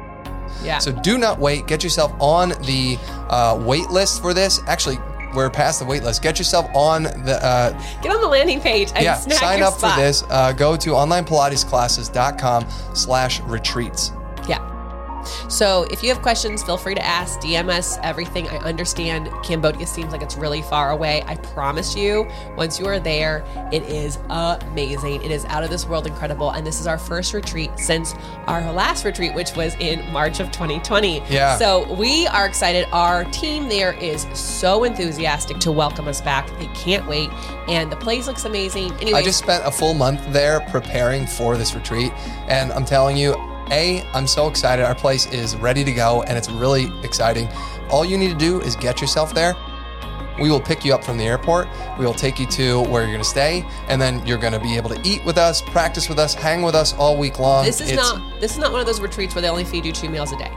Yeah. 0.63 0.79
So 0.79 0.93
do 0.93 1.19
not 1.19 1.39
wait. 1.39 1.67
Get 1.67 1.85
yourself 1.85 2.13
on 2.21 2.51
the 2.51 2.99
uh, 3.29 3.63
wait 3.65 3.89
list 3.91 4.21
for 4.21 4.35
this. 4.35 4.61
Actually, 4.67 4.99
we're 5.35 5.49
past 5.51 5.79
the 5.79 5.87
wait 5.87 6.03
list. 6.03 6.23
Get 6.23 6.39
yourself 6.39 6.69
on 6.75 7.05
the 7.05 7.39
uh, 7.43 7.71
get 8.03 8.13
on 8.13 8.21
the 8.21 8.27
landing 8.27 8.61
page 8.61 8.91
and 8.95 9.05
yeah. 9.05 9.15
Sign 9.15 9.63
up 9.63 9.75
spot. 9.75 9.95
for 9.95 10.01
this. 10.01 10.25
Uh, 10.29 10.53
go 10.53 10.77
to 10.77 10.91
onlinepilatesclasses.com 10.91 12.67
slash 12.95 13.41
retreats. 13.43 14.13
So 15.49 15.85
if 15.91 16.03
you 16.03 16.09
have 16.09 16.23
questions, 16.23 16.63
feel 16.63 16.77
free 16.77 16.95
to 16.95 17.05
ask, 17.05 17.41
DM 17.41 17.69
us 17.69 17.99
everything. 18.03 18.49
I 18.49 18.57
understand 18.59 19.31
Cambodia 19.43 19.87
seems 19.87 20.13
like 20.13 20.23
it's 20.23 20.37
really 20.37 20.63
far 20.63 20.91
away. 20.91 21.23
I 21.27 21.37
promise 21.37 21.97
you, 21.97 22.29
once 22.57 22.79
you 22.79 22.87
are 22.87 23.01
there, 23.01 23.45
it 23.73 23.83
is 23.85 24.19
amazing. 24.29 25.23
It 25.23 25.31
is 25.31 25.45
out 25.47 25.65
of 25.65 25.71
this 25.71 25.87
world 25.87 26.07
incredible. 26.07 26.51
And 26.51 26.67
this 26.67 26.81
is 26.81 26.87
our 26.87 26.99
first 26.99 27.35
retreat 27.35 27.71
since 27.77 28.15
our 28.47 28.73
last 28.73 29.05
retreat, 29.05 29.35
which 29.35 29.55
was 29.57 29.75
in 29.77 30.11
March 30.13 30.41
of 30.41 30.51
2020. 30.53 31.23
Yeah. 31.29 31.57
So 31.57 31.93
we 31.95 32.27
are 32.29 32.47
excited. 32.47 32.87
Our 32.93 33.25
team 33.25 33.69
there 33.69 33.93
is 33.95 34.27
so 34.35 34.85
enthusiastic 34.85 35.59
to 35.59 35.73
welcome 35.73 36.09
us 36.09 36.21
back. 36.21 36.49
They 36.59 36.67
can't 36.69 37.07
wait. 37.07 37.31
And 37.69 37.91
the 37.91 37.97
place 37.97 38.27
looks 38.27 38.45
amazing. 38.45 38.93
Anyway, 39.01 39.19
I 39.19 39.23
just 39.23 39.39
spent 39.39 39.65
a 39.67 39.71
full 39.71 39.95
month 39.95 40.21
there 40.33 40.61
preparing 40.71 41.27
for 41.27 41.57
this 41.57 41.75
retreat, 41.75 42.13
and 42.49 42.73
I'm 42.73 42.85
telling 42.85 43.17
you, 43.17 43.35
A, 43.71 44.03
I'm 44.15 44.27
so 44.27 44.49
excited. 44.49 44.85
Our 44.85 44.95
place 44.95 45.27
is 45.33 45.57
ready 45.57 45.85
to 45.85 45.93
go, 45.93 46.23
and 46.25 46.37
it's 46.37 46.51
really 46.51 46.91
exciting. 47.03 47.49
All 47.91 48.05
you 48.05 48.17
need 48.19 48.31
to 48.31 48.39
do 48.39 48.61
is 48.61 48.77
get 48.77 49.01
yourself 49.01 49.35
there. 49.35 49.55
We 50.41 50.51
will 50.51 50.61
pick 50.61 50.85
you 50.85 50.95
up 50.95 51.05
from 51.05 51.19
the 51.19 51.25
airport. 51.25 51.69
We 51.99 52.07
will 52.07 52.15
take 52.15 52.39
you 52.41 52.47
to 52.47 52.81
where 52.85 53.03
you're 53.03 53.11
going 53.13 53.23
to 53.23 53.29
stay, 53.29 53.65
and 53.89 54.01
then 54.01 54.25
you're 54.27 54.39
going 54.39 54.55
to 54.55 54.61
be 54.61 54.77
able 54.77 54.89
to 54.91 55.01
eat 55.07 55.23
with 55.25 55.37
us, 55.37 55.61
practice 55.61 56.09
with 56.09 56.19
us, 56.19 56.33
hang 56.35 56.63
with 56.63 56.75
us 56.75 56.95
all 56.95 57.17
week 57.19 57.39
long. 57.39 57.65
this 57.67 57.81
is 57.81 57.91
It's- 57.91 57.97
not 58.13 58.41
this 58.41 58.53
is 58.53 58.59
not 58.59 58.73
one 58.73 58.81
of 58.81 58.87
those 58.87 59.01
retreats 59.01 59.35
where 59.35 59.43
they 59.43 59.49
only 59.51 59.65
feed 59.65 59.85
you 59.85 59.93
two 59.93 60.09
meals 60.09 60.33
a 60.33 60.37
day. 60.39 60.51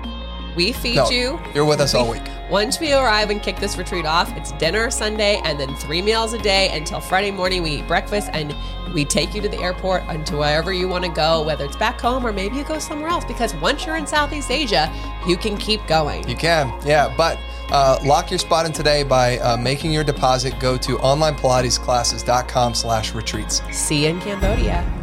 We 0.55 0.71
feed 0.71 0.95
No, 0.95 1.09
you. 1.09 1.39
you're 1.53 1.65
with 1.65 1.81
us 1.81 1.93
all 1.95 2.09
week. 2.09 2.21
Once 2.49 2.79
we 2.79 2.93
arrive 2.93 3.29
and 3.29 3.41
kick 3.41 3.55
this 3.57 3.77
retreat 3.77 4.05
off, 4.05 4.35
it's 4.35 4.51
dinner 4.53 4.91
Sunday 4.91 5.39
and 5.45 5.59
then 5.59 5.73
three 5.75 6.01
meals 6.01 6.33
a 6.33 6.37
day 6.37 6.69
until 6.75 6.99
Friday 6.99 7.31
morning. 7.31 7.63
We 7.63 7.71
eat 7.77 7.87
breakfast 7.87 8.29
and 8.33 8.53
we 8.93 9.05
take 9.05 9.33
you 9.33 9.41
to 9.41 9.49
the 9.49 9.59
airport 9.59 10.03
and 10.07 10.25
to 10.27 10.37
wherever 10.37 10.73
you 10.73 10.87
want 10.87 11.05
to 11.05 11.09
go, 11.09 11.41
whether 11.43 11.65
it's 11.65 11.77
back 11.77 11.99
home 11.99 12.27
or 12.27 12.33
maybe 12.33 12.57
you 12.57 12.63
go 12.65 12.79
somewhere 12.79 13.09
else. 13.09 13.23
Because 13.25 13.55
once 13.55 13.85
you're 13.85 13.95
in 13.95 14.05
Southeast 14.05 14.51
Asia, 14.51 14.93
you 15.25 15.37
can 15.37 15.57
keep 15.57 15.85
going. 15.87 16.27
You 16.27 16.35
can, 16.35 16.73
yeah. 16.85 17.13
But 17.15 17.39
uh, 17.69 17.99
lock 18.03 18.29
your 18.29 18.39
spot 18.39 18.65
in 18.65 18.73
today 18.73 19.03
by 19.03 19.37
uh, 19.39 19.57
making 19.57 19.93
your 19.93 20.03
deposit. 20.03 20.59
Go 20.59 20.77
to 20.77 20.97
onlinepilatesclasses.com 20.97 22.75
slash 22.75 23.13
retreats. 23.13 23.61
See 23.71 24.03
you 24.03 24.09
in 24.09 24.19
Cambodia. 24.19 25.02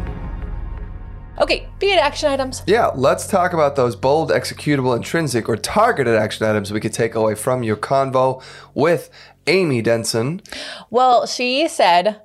Okay, 1.40 1.66
be 1.78 1.90
it 1.90 1.98
action 1.98 2.30
items. 2.30 2.62
Yeah, 2.66 2.90
let's 2.94 3.26
talk 3.26 3.54
about 3.54 3.74
those 3.74 3.96
bold, 3.96 4.30
executable, 4.30 4.94
intrinsic, 4.94 5.48
or 5.48 5.56
targeted 5.56 6.14
action 6.14 6.46
items 6.46 6.70
we 6.70 6.80
could 6.80 6.92
take 6.92 7.14
away 7.14 7.34
from 7.34 7.62
your 7.62 7.76
convo 7.76 8.42
with 8.74 9.08
Amy 9.46 9.80
Denson. 9.80 10.42
Well, 10.90 11.26
she 11.26 11.66
said 11.66 12.20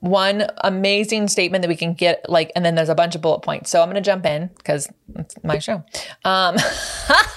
one 0.00 0.46
amazing 0.58 1.28
statement 1.28 1.62
that 1.62 1.68
we 1.68 1.76
can 1.76 1.92
get 1.92 2.28
like 2.28 2.52
and 2.54 2.64
then 2.64 2.74
there's 2.74 2.88
a 2.88 2.94
bunch 2.94 3.14
of 3.14 3.22
bullet 3.22 3.40
points. 3.40 3.70
So 3.70 3.80
I'm 3.80 3.88
going 3.88 3.96
to 3.96 4.00
jump 4.00 4.26
in 4.26 4.50
cuz 4.64 4.88
it's 5.16 5.34
my 5.42 5.58
show. 5.58 5.82
Um 6.24 6.56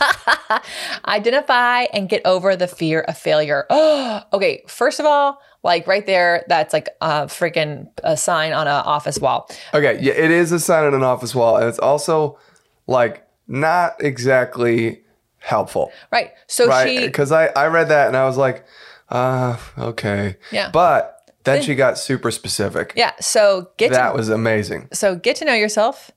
identify 1.06 1.84
and 1.94 2.08
get 2.08 2.22
over 2.26 2.56
the 2.56 2.68
fear 2.68 3.02
of 3.02 3.18
failure. 3.18 3.66
okay, 3.72 4.64
first 4.68 5.00
of 5.00 5.06
all, 5.06 5.40
like 5.64 5.86
right 5.88 6.06
there 6.06 6.44
that's 6.48 6.74
like 6.74 6.90
a 7.02 7.26
freaking 7.28 7.88
a 8.04 8.18
sign 8.18 8.54
on 8.54 8.68
an 8.68 8.74
office 8.86 9.20
wall. 9.20 9.50
Okay, 9.74 10.00
yeah, 10.02 10.14
it 10.14 10.32
is 10.32 10.52
a 10.52 10.60
sign 10.60 10.86
on 10.86 10.94
an 10.94 11.04
office 11.04 11.36
wall, 11.36 11.58
and 11.58 11.68
it's 11.68 11.80
also 11.80 12.40
like 12.88 13.28
not 13.48 13.96
exactly 14.04 15.02
helpful, 15.40 15.92
Right. 16.12 16.32
So 16.48 16.68
right? 16.68 16.88
she 16.88 17.06
Because 17.08 17.32
I 17.32 17.48
I 17.48 17.68
read 17.68 17.90
that 17.90 18.08
and 18.08 18.16
I 18.18 18.26
was 18.26 18.38
like, 18.38 18.66
uh, 19.10 19.58
okay, 19.78 20.38
Yeah. 20.52 20.70
But 20.72 21.18
then 21.44 21.64
she 21.64 21.74
got 21.76 21.98
super 21.98 22.30
specific. 22.32 22.94
Yeah, 22.96 23.14
so 23.20 23.72
get 23.78 23.92
that 23.92 24.12
to, 24.12 24.18
was 24.18 24.30
amazing. 24.30 24.90
so 24.94 25.16
get 25.16 25.36
to 25.38 25.46
know 25.46 25.54
yourself. 25.56 26.12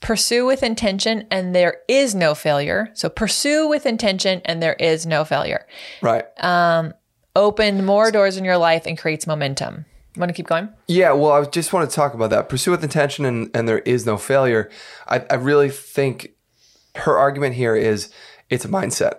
Pursue 0.00 0.44
with 0.46 0.62
intention 0.62 1.26
and 1.30 1.54
there 1.54 1.78
is 1.88 2.14
no 2.14 2.34
failure. 2.34 2.90
So 2.94 3.08
pursue 3.08 3.66
with 3.68 3.86
intention 3.86 4.42
and 4.44 4.62
there 4.62 4.74
is 4.74 5.06
no 5.06 5.24
failure. 5.24 5.66
Right. 6.02 6.24
Open 7.36 7.84
more 7.84 8.10
doors 8.10 8.36
in 8.36 8.44
your 8.44 8.56
life 8.58 8.86
and 8.86 8.96
creates 8.98 9.26
momentum. 9.26 9.84
Want 10.16 10.28
to 10.28 10.32
keep 10.34 10.46
going? 10.46 10.68
Yeah, 10.86 11.12
well, 11.12 11.32
I 11.32 11.44
just 11.44 11.72
want 11.72 11.88
to 11.90 11.94
talk 11.94 12.14
about 12.14 12.30
that. 12.30 12.48
Pursue 12.48 12.70
with 12.70 12.84
intention 12.84 13.24
and, 13.24 13.50
and 13.52 13.68
there 13.68 13.80
is 13.80 14.06
no 14.06 14.16
failure. 14.16 14.70
I, 15.08 15.24
I 15.28 15.34
really 15.34 15.70
think 15.70 16.30
her 16.96 17.18
argument 17.18 17.56
here 17.56 17.74
is 17.74 18.12
it's 18.48 18.64
a 18.64 18.68
mindset, 18.68 19.14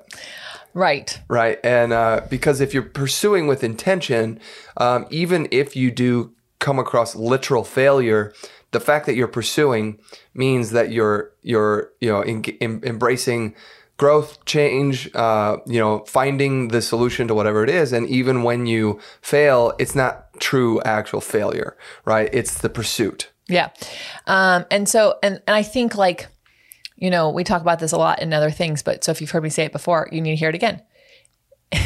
Right. 0.73 1.19
right? 1.27 1.59
And 1.63 1.91
uh, 1.91 2.21
because 2.29 2.61
if 2.61 2.73
you're 2.73 2.83
pursuing 2.83 3.47
with 3.47 3.63
intention, 3.63 4.39
um, 4.77 5.05
even 5.09 5.47
if 5.51 5.75
you 5.75 5.91
do 5.91 6.33
come 6.59 6.79
across 6.79 7.13
literal 7.15 7.65
failure, 7.65 8.33
the 8.71 8.79
fact 8.79 9.05
that 9.05 9.15
you're 9.15 9.27
pursuing 9.27 9.99
means 10.33 10.71
that 10.71 10.91
you're 10.91 11.31
you're 11.43 11.91
you 12.01 12.09
know 12.11 12.21
en- 12.21 12.43
em- 12.61 12.81
embracing 12.83 13.55
growth, 13.97 14.43
change, 14.45 15.13
uh, 15.15 15.57
you 15.65 15.79
know, 15.79 15.99
finding 16.05 16.69
the 16.69 16.81
solution 16.81 17.27
to 17.27 17.33
whatever 17.33 17.63
it 17.63 17.69
is. 17.69 17.93
And 17.93 18.07
even 18.07 18.43
when 18.43 18.65
you 18.65 18.99
fail, 19.21 19.73
it's 19.79 19.95
not 19.95 20.33
true 20.39 20.81
actual 20.81 21.21
failure, 21.21 21.77
right? 22.03 22.29
It's 22.33 22.59
the 22.59 22.69
pursuit. 22.69 23.31
Yeah. 23.47 23.69
Um, 24.27 24.65
and 24.69 24.89
so, 24.89 25.17
and, 25.23 25.41
and 25.47 25.55
I 25.55 25.63
think 25.63 25.95
like, 25.95 26.27
you 26.97 27.09
know, 27.09 27.29
we 27.29 27.43
talk 27.43 27.61
about 27.61 27.79
this 27.79 27.91
a 27.91 27.97
lot 27.97 28.21
in 28.21 28.33
other 28.33 28.51
things, 28.51 28.81
but 28.83 29.03
so 29.03 29.11
if 29.11 29.21
you've 29.21 29.31
heard 29.31 29.43
me 29.43 29.49
say 29.49 29.65
it 29.65 29.71
before, 29.71 30.09
you 30.11 30.21
need 30.21 30.31
to 30.31 30.35
hear 30.35 30.49
it 30.49 30.55
again. 30.55 30.81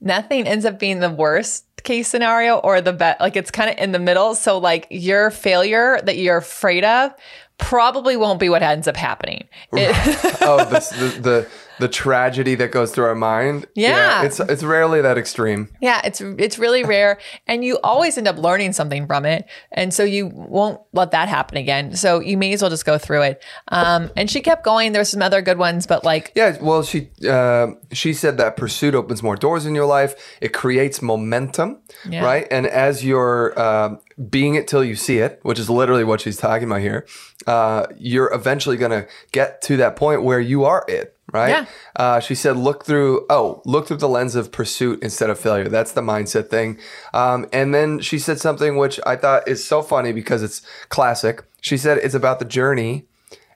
nothing 0.00 0.46
ends 0.46 0.64
up 0.64 0.78
being 0.78 1.00
the 1.00 1.10
worst 1.10 1.64
case 1.82 2.08
scenario 2.08 2.58
or 2.58 2.80
the 2.80 2.92
best. 2.92 3.20
Like 3.20 3.36
it's 3.36 3.50
kind 3.50 3.70
of 3.70 3.78
in 3.78 3.92
the 3.92 3.98
middle. 3.98 4.34
So 4.34 4.58
like 4.58 4.86
your 4.90 5.30
failure 5.30 6.00
that 6.02 6.16
you're 6.16 6.36
afraid 6.36 6.84
of 6.84 7.12
probably 7.58 8.16
won't 8.16 8.40
be 8.40 8.48
what 8.48 8.62
ends 8.62 8.88
up 8.88 8.96
happening. 8.96 9.48
It- 9.72 9.94
oh, 10.42 10.64
this, 10.64 10.88
the, 10.90 11.06
the 11.20 11.48
the 11.80 11.88
tragedy 11.88 12.54
that 12.56 12.70
goes 12.72 12.92
through 12.92 13.04
our 13.06 13.14
mind. 13.14 13.66
Yeah. 13.74 14.22
it's 14.24 14.40
it's 14.40 14.62
rarely 14.62 15.00
that 15.02 15.16
extreme. 15.18 15.68
Yeah, 15.80 16.00
it's 16.04 16.20
it's 16.20 16.58
really 16.58 16.84
rare, 16.84 17.18
and 17.46 17.64
you 17.64 17.78
always 17.82 18.18
end 18.18 18.28
up 18.28 18.38
learning 18.38 18.72
something 18.72 19.06
from 19.06 19.24
it, 19.24 19.46
and 19.72 19.92
so 19.94 20.04
you 20.04 20.26
won't 20.28 20.80
let 20.92 21.10
that 21.12 21.28
happen 21.28 21.56
again. 21.58 21.94
So 21.96 22.20
you 22.20 22.36
may 22.36 22.52
as 22.52 22.62
well 22.62 22.70
just 22.70 22.84
go 22.86 22.98
through 22.98 23.22
it. 23.22 23.42
Um, 23.68 24.10
and 24.16 24.30
she 24.30 24.40
kept 24.40 24.64
going. 24.64 24.92
There's 24.92 25.08
some 25.08 25.22
other 25.22 25.42
good 25.42 25.58
ones, 25.58 25.86
but 25.86 26.04
like, 26.04 26.32
Yeah, 26.34 26.56
well, 26.60 26.82
she 26.82 27.10
uh, 27.28 27.68
she 27.92 28.12
said 28.12 28.38
that 28.38 28.56
pursuit 28.56 28.94
opens 28.94 29.22
more 29.22 29.36
doors 29.36 29.66
in 29.66 29.74
your 29.74 29.86
life. 29.86 30.14
It 30.40 30.52
creates 30.52 31.02
momentum, 31.02 31.78
Yeah. 32.08 32.24
right? 32.24 32.46
And 32.50 32.66
as 32.66 33.04
you're 33.04 33.52
uh, 33.58 33.96
being 34.30 34.54
it 34.54 34.66
till 34.68 34.82
you 34.84 34.96
see 34.96 35.18
it, 35.18 35.40
which 35.42 35.58
is 35.58 35.68
literally 35.70 36.04
what 36.04 36.20
she's 36.20 36.36
talking 36.36 36.68
about 36.68 36.80
here, 36.80 37.06
uh, 37.46 37.86
you're 37.96 38.32
eventually 38.32 38.76
going 38.76 38.90
to 38.90 39.06
get 39.32 39.62
to 39.62 39.76
that 39.78 39.96
point 39.96 40.22
where 40.22 40.40
you 40.40 40.64
are 40.64 40.84
it, 40.88 41.16
right? 41.32 41.50
Yeah. 41.50 41.66
Uh, 41.96 42.20
she 42.20 42.34
said, 42.34 42.56
look 42.56 42.84
through, 42.84 43.26
oh, 43.30 43.62
look 43.64 43.86
through 43.86 43.98
the 43.98 44.08
lens 44.08 44.34
of 44.34 44.52
pursuit 44.52 45.02
instead 45.02 45.30
of 45.30 45.38
failure. 45.38 45.68
That's 45.68 45.92
the 45.92 46.00
mindset 46.00 46.48
thing. 46.48 46.78
Um, 47.12 47.46
and 47.52 47.74
then 47.74 48.00
she 48.00 48.18
said 48.18 48.40
something 48.40 48.76
which 48.76 48.98
I 49.06 49.16
thought 49.16 49.46
is 49.46 49.64
so 49.64 49.82
funny 49.82 50.12
because 50.12 50.42
it's 50.42 50.62
classic. 50.88 51.44
She 51.60 51.76
said, 51.76 51.98
it's 51.98 52.14
about 52.14 52.38
the 52.38 52.44
journey. 52.44 53.06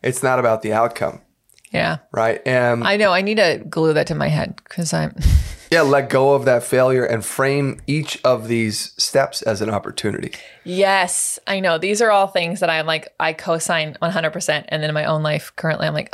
It's 0.03 0.23
not 0.23 0.39
about 0.39 0.63
the 0.63 0.73
outcome, 0.73 1.21
yeah, 1.71 1.99
right? 2.11 2.43
And 2.45 2.83
I 2.85 2.97
know 2.97 3.13
I 3.13 3.21
need 3.21 3.37
to 3.37 3.65
glue 3.69 3.93
that 3.93 4.09
to 4.09 4.15
my 4.15 4.29
head 4.29 4.57
because 4.57 4.93
I'm. 4.93 5.15
yeah, 5.71 5.83
let 5.83 6.11
go 6.11 6.35
of 6.35 6.45
that 6.45 6.65
failure 6.65 7.05
and 7.05 7.25
frame 7.25 7.81
each 7.87 8.21
of 8.25 8.49
these 8.49 8.95
steps 9.01 9.43
as 9.43 9.63
an 9.63 9.71
opportunity. 9.71 10.33
Yes, 10.65 11.39
I 11.47 11.61
know. 11.61 11.79
These 11.79 12.03
are 12.03 12.11
all 12.11 12.27
things 12.27 12.61
that 12.61 12.69
I'm 12.69 12.85
like 12.85 13.15
I 13.21 13.33
co-sign 13.33 13.97
100%, 14.03 14.65
and 14.69 14.83
then 14.83 14.91
in 14.91 14.95
my 14.95 15.05
own 15.05 15.23
life 15.23 15.53
currently, 15.55 15.87
I'm 15.87 15.95
like, 15.95 16.13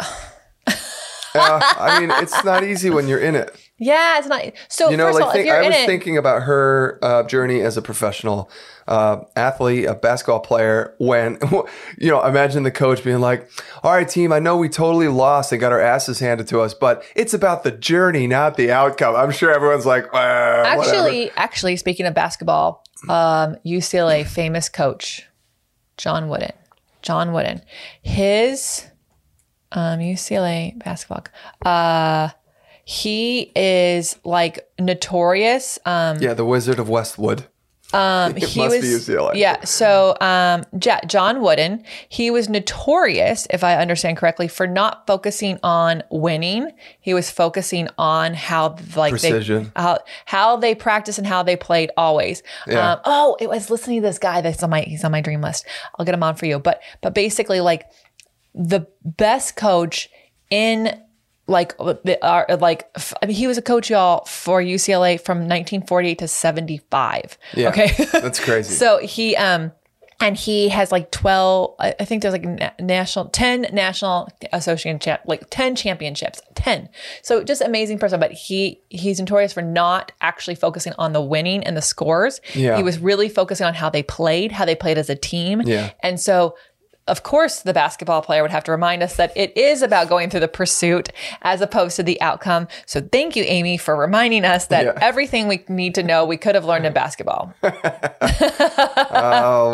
Uh, 1.35 1.61
I 1.79 2.01
mean, 2.01 2.11
it's 2.15 2.45
not 2.45 2.65
easy 2.65 2.91
when 2.91 3.07
you're 3.09 3.21
in 3.21 3.35
it. 3.35 3.55
yeah, 3.79 4.19
it's 4.19 4.29
not. 4.29 4.43
So 4.69 4.91
You 4.91 4.97
know, 4.97 5.07
first 5.07 5.15
like 5.15 5.23
of 5.23 5.27
all, 5.27 5.33
think, 5.33 5.43
if 5.43 5.47
you're 5.47 5.63
I 5.63 5.67
was 5.67 5.77
it, 5.77 5.87
thinking 5.87 6.17
about 6.17 6.43
her 6.43 6.99
uh, 7.03 7.23
journey 7.25 7.61
as 7.61 7.77
a 7.77 7.83
professional 7.83 8.51
uh, 8.87 9.21
athlete, 9.37 9.85
a 9.85 9.95
basketball 9.95 10.41
player. 10.41 10.95
When 10.99 11.39
you 11.99 12.11
know, 12.11 12.25
imagine 12.25 12.63
the 12.63 12.71
coach 12.71 13.05
being 13.05 13.21
like, 13.21 13.49
"All 13.83 13.93
right, 13.93 14.09
team, 14.09 14.33
I 14.33 14.39
know 14.39 14.57
we 14.57 14.69
totally 14.69 15.09
lost 15.09 15.53
and 15.53 15.61
got 15.61 15.73
our 15.73 15.81
asses 15.81 16.19
handed 16.19 16.49
to 16.49 16.61
us, 16.61 16.75
but 16.75 17.05
it's 17.15 17.35
about 17.35 17.63
the 17.63 17.71
journey, 17.71 18.27
not 18.27 18.57
the 18.57 18.71
outcome." 18.71 19.15
I'm 19.15 19.31
sure 19.31 19.53
everyone's 19.53 19.87
like, 19.87 20.07
uh, 20.07 20.09
whatever. 20.75 20.83
actually, 20.83 21.31
actually, 21.33 21.77
speaking 21.77 22.07
of 22.07 22.15
basketball, 22.15 22.83
um, 23.09 23.57
UCLA 23.67 24.27
famous 24.27 24.69
coach 24.69 25.27
John 25.99 26.29
Wooden, 26.29 26.53
John 27.03 27.33
Wooden, 27.33 27.61
his 28.03 28.87
um, 29.73 30.01
UCLA 30.01 30.79
basketball. 30.83 31.25
Uh, 31.65 32.31
he 32.85 33.53
is 33.55 34.19
like 34.25 34.69
notorious. 34.79 35.79
Um, 35.85 36.19
yeah, 36.21 36.35
the 36.35 36.45
Wizard 36.45 36.79
of 36.79 36.89
Westwood. 36.89 37.47
Um, 37.93 38.33
It 38.37 38.45
he 38.45 38.61
must 38.61 38.77
was, 38.77 38.83
be 38.83 39.13
UCLA. 39.13 39.35
Yeah. 39.35 39.65
So, 39.65 40.17
um, 40.21 40.65
Ja- 40.83 41.01
John 41.07 41.41
Wooden, 41.41 41.85
he 42.09 42.31
was 42.31 42.49
notorious, 42.49 43.47
if 43.51 43.65
I 43.65 43.77
understand 43.77 44.17
correctly, 44.17 44.49
for 44.49 44.67
not 44.67 45.07
focusing 45.07 45.59
on 45.63 46.03
winning. 46.11 46.71
He 47.01 47.15
was 47.15 47.31
focusing 47.31 47.89
on 47.97 48.35
how, 48.35 48.77
like, 48.95 49.13
Precision. 49.13 49.65
they 49.65 49.71
how 49.83 49.99
how 50.27 50.57
they 50.57 50.75
practice 50.75 51.19
and 51.19 51.27
how 51.27 51.43
they 51.43 51.57
played 51.57 51.91
always. 51.97 52.43
Yeah. 52.67 52.93
Um, 52.93 53.01
oh, 53.05 53.37
it 53.41 53.49
was 53.49 53.71
listening 53.71 54.03
to 54.03 54.09
this 54.09 54.19
guy 54.19 54.41
that's 54.41 54.63
on 54.63 54.71
my 54.71 54.83
he's 54.83 55.05
on 55.05 55.13
my 55.13 55.21
dream 55.21 55.41
list. 55.41 55.67
I'll 55.99 56.05
get 56.05 56.15
him 56.15 56.23
on 56.23 56.37
for 56.37 56.47
you. 56.47 56.59
But 56.59 56.81
but 57.01 57.15
basically, 57.15 57.61
like 57.61 57.87
the 58.59 58.87
best 59.05 59.57
coach 59.57 60.11
in 60.51 61.01
like 61.47 61.77
the 61.79 62.19
like 62.61 62.91
I 63.23 63.27
mean 63.27 63.37
he 63.37 63.47
was 63.47 63.57
a 63.57 63.63
coach 63.63 63.89
y'all 63.89 64.25
for 64.27 64.61
UCLA 64.61 65.19
from 65.21 65.39
1948 65.39 66.19
to 66.19 66.29
75. 66.29 67.39
Yeah, 67.55 67.69
Okay. 67.71 67.89
that's 68.13 68.41
crazy. 68.41 68.75
so 68.75 68.99
he 68.99 69.35
um 69.37 69.73
and 70.21 70.37
he 70.37 70.69
has 70.69 70.91
like 70.91 71.13
12 71.13 71.77
I 71.79 71.93
think 72.05 72.23
there's 72.23 72.33
like 72.33 72.45
na- 72.45 72.71
national 72.81 73.27
10 73.27 73.69
national 73.73 74.29
association 74.53 74.99
champ 74.99 75.21
like 75.27 75.49
10 75.49 75.77
championships 75.77 76.43
10 76.57 76.89
so 77.23 77.45
just 77.45 77.63
amazing 77.63 77.99
person 78.01 78.19
but 78.19 78.33
he 78.33 78.81
he's 78.91 79.21
notorious 79.21 79.53
for 79.53 79.63
not 79.63 80.11
actually 80.21 80.57
focusing 80.57 80.93
on 80.99 81.13
the 81.13 81.23
winning 81.23 81.63
and 81.65 81.77
the 81.77 81.83
scores 81.83 82.41
Yeah. 82.55 82.77
he 82.77 82.83
was 82.83 82.99
really 82.99 83.29
focusing 83.29 83.65
on 83.67 83.75
how 83.75 83.89
they 83.91 84.03
played 84.03 84.51
how 84.53 84.65
they 84.65 84.75
played 84.75 84.99
as 84.99 85.09
a 85.09 85.15
team 85.17 85.63
Yeah. 85.65 85.93
and 86.03 86.19
so 86.21 86.57
of 87.09 87.23
course, 87.25 87.61
the 87.63 87.73
basketball 87.75 88.23
player 88.23 88.43
would 88.43 88.51
have 88.51 88.65
to 88.65 88.71
remind 88.71 89.03
us 89.03 89.17
that 89.17 89.33
it 89.37 89.57
is 89.57 89.83
about 89.83 90.09
going 90.09 90.31
through 90.31 90.41
the 90.41 90.49
pursuit 90.49 91.09
as 91.43 91.61
opposed 91.61 91.97
to 91.97 92.03
the 92.03 92.21
outcome. 92.21 92.69
So, 92.87 93.01
thank 93.01 93.35
you, 93.35 93.45
Amy, 93.45 93.79
for 93.79 93.97
reminding 93.97 94.45
us 94.45 94.67
that 94.67 94.85
Yeah. 94.85 94.99
everything 95.01 95.49
we 95.49 95.65
need 95.69 95.95
to 95.97 96.03
know 96.03 96.25
we 96.25 96.37
could 96.37 96.55
have 96.55 96.65
learned 96.65 96.87
in 96.87 96.93
basketball. 96.93 97.55
All 97.63 97.71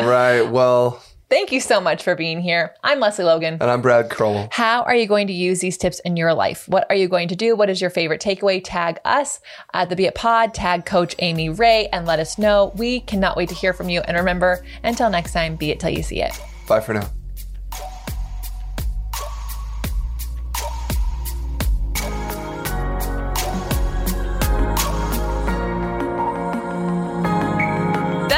right. 0.05 0.41
Well, 0.43 1.01
Thank 1.27 1.51
you 1.51 1.59
so 1.59 1.81
much 1.81 2.03
for 2.03 2.13
being 2.15 2.39
here. 2.39 2.75
I'm 2.83 2.99
Lesley 2.99 3.25
Logan. 3.25 3.55
and 3.59 3.63
I'm 3.63 3.81
Brad 3.81 4.11
Crowell. 4.11 4.47
How 4.51 4.83
are 4.83 4.93
you 4.93 5.07
going 5.07 5.25
to 5.25 5.33
use 5.33 5.59
these 5.59 5.75
tips 5.75 5.99
in 6.01 6.15
your 6.17 6.35
life? 6.35 6.69
What 6.69 6.85
are 6.87 6.95
you 6.95 7.07
going 7.07 7.29
to 7.29 7.35
do? 7.35 7.55
What 7.55 7.67
is 7.67 7.81
your 7.81 7.89
favorite 7.89 8.21
takeaway? 8.21 8.61
Tag 8.63 8.99
us 9.05 9.39
at 9.73 9.89
the 9.89 9.95
Be 9.95 10.05
It 10.05 10.13
Pod, 10.13 10.53
tag 10.53 10.85
Coach 10.85 11.15
Amy 11.17 11.49
Ray, 11.49 11.87
and 11.91 12.05
let 12.05 12.19
us 12.19 12.37
know. 12.37 12.73
We 12.77 12.99
cannot 12.99 13.37
wait 13.37 13.49
to 13.49 13.55
hear 13.55 13.73
from 13.73 13.89
you. 13.89 14.01
And 14.01 14.15
remember, 14.15 14.63
until 14.83 15.09
next 15.09 15.33
time, 15.33 15.55
be 15.55 15.71
it 15.71 15.79
till 15.79 15.89
you 15.89 16.03
see 16.03 16.21
it. 16.21 16.39
Bye 16.67 16.79
for 16.79 16.93
now. 16.93 17.09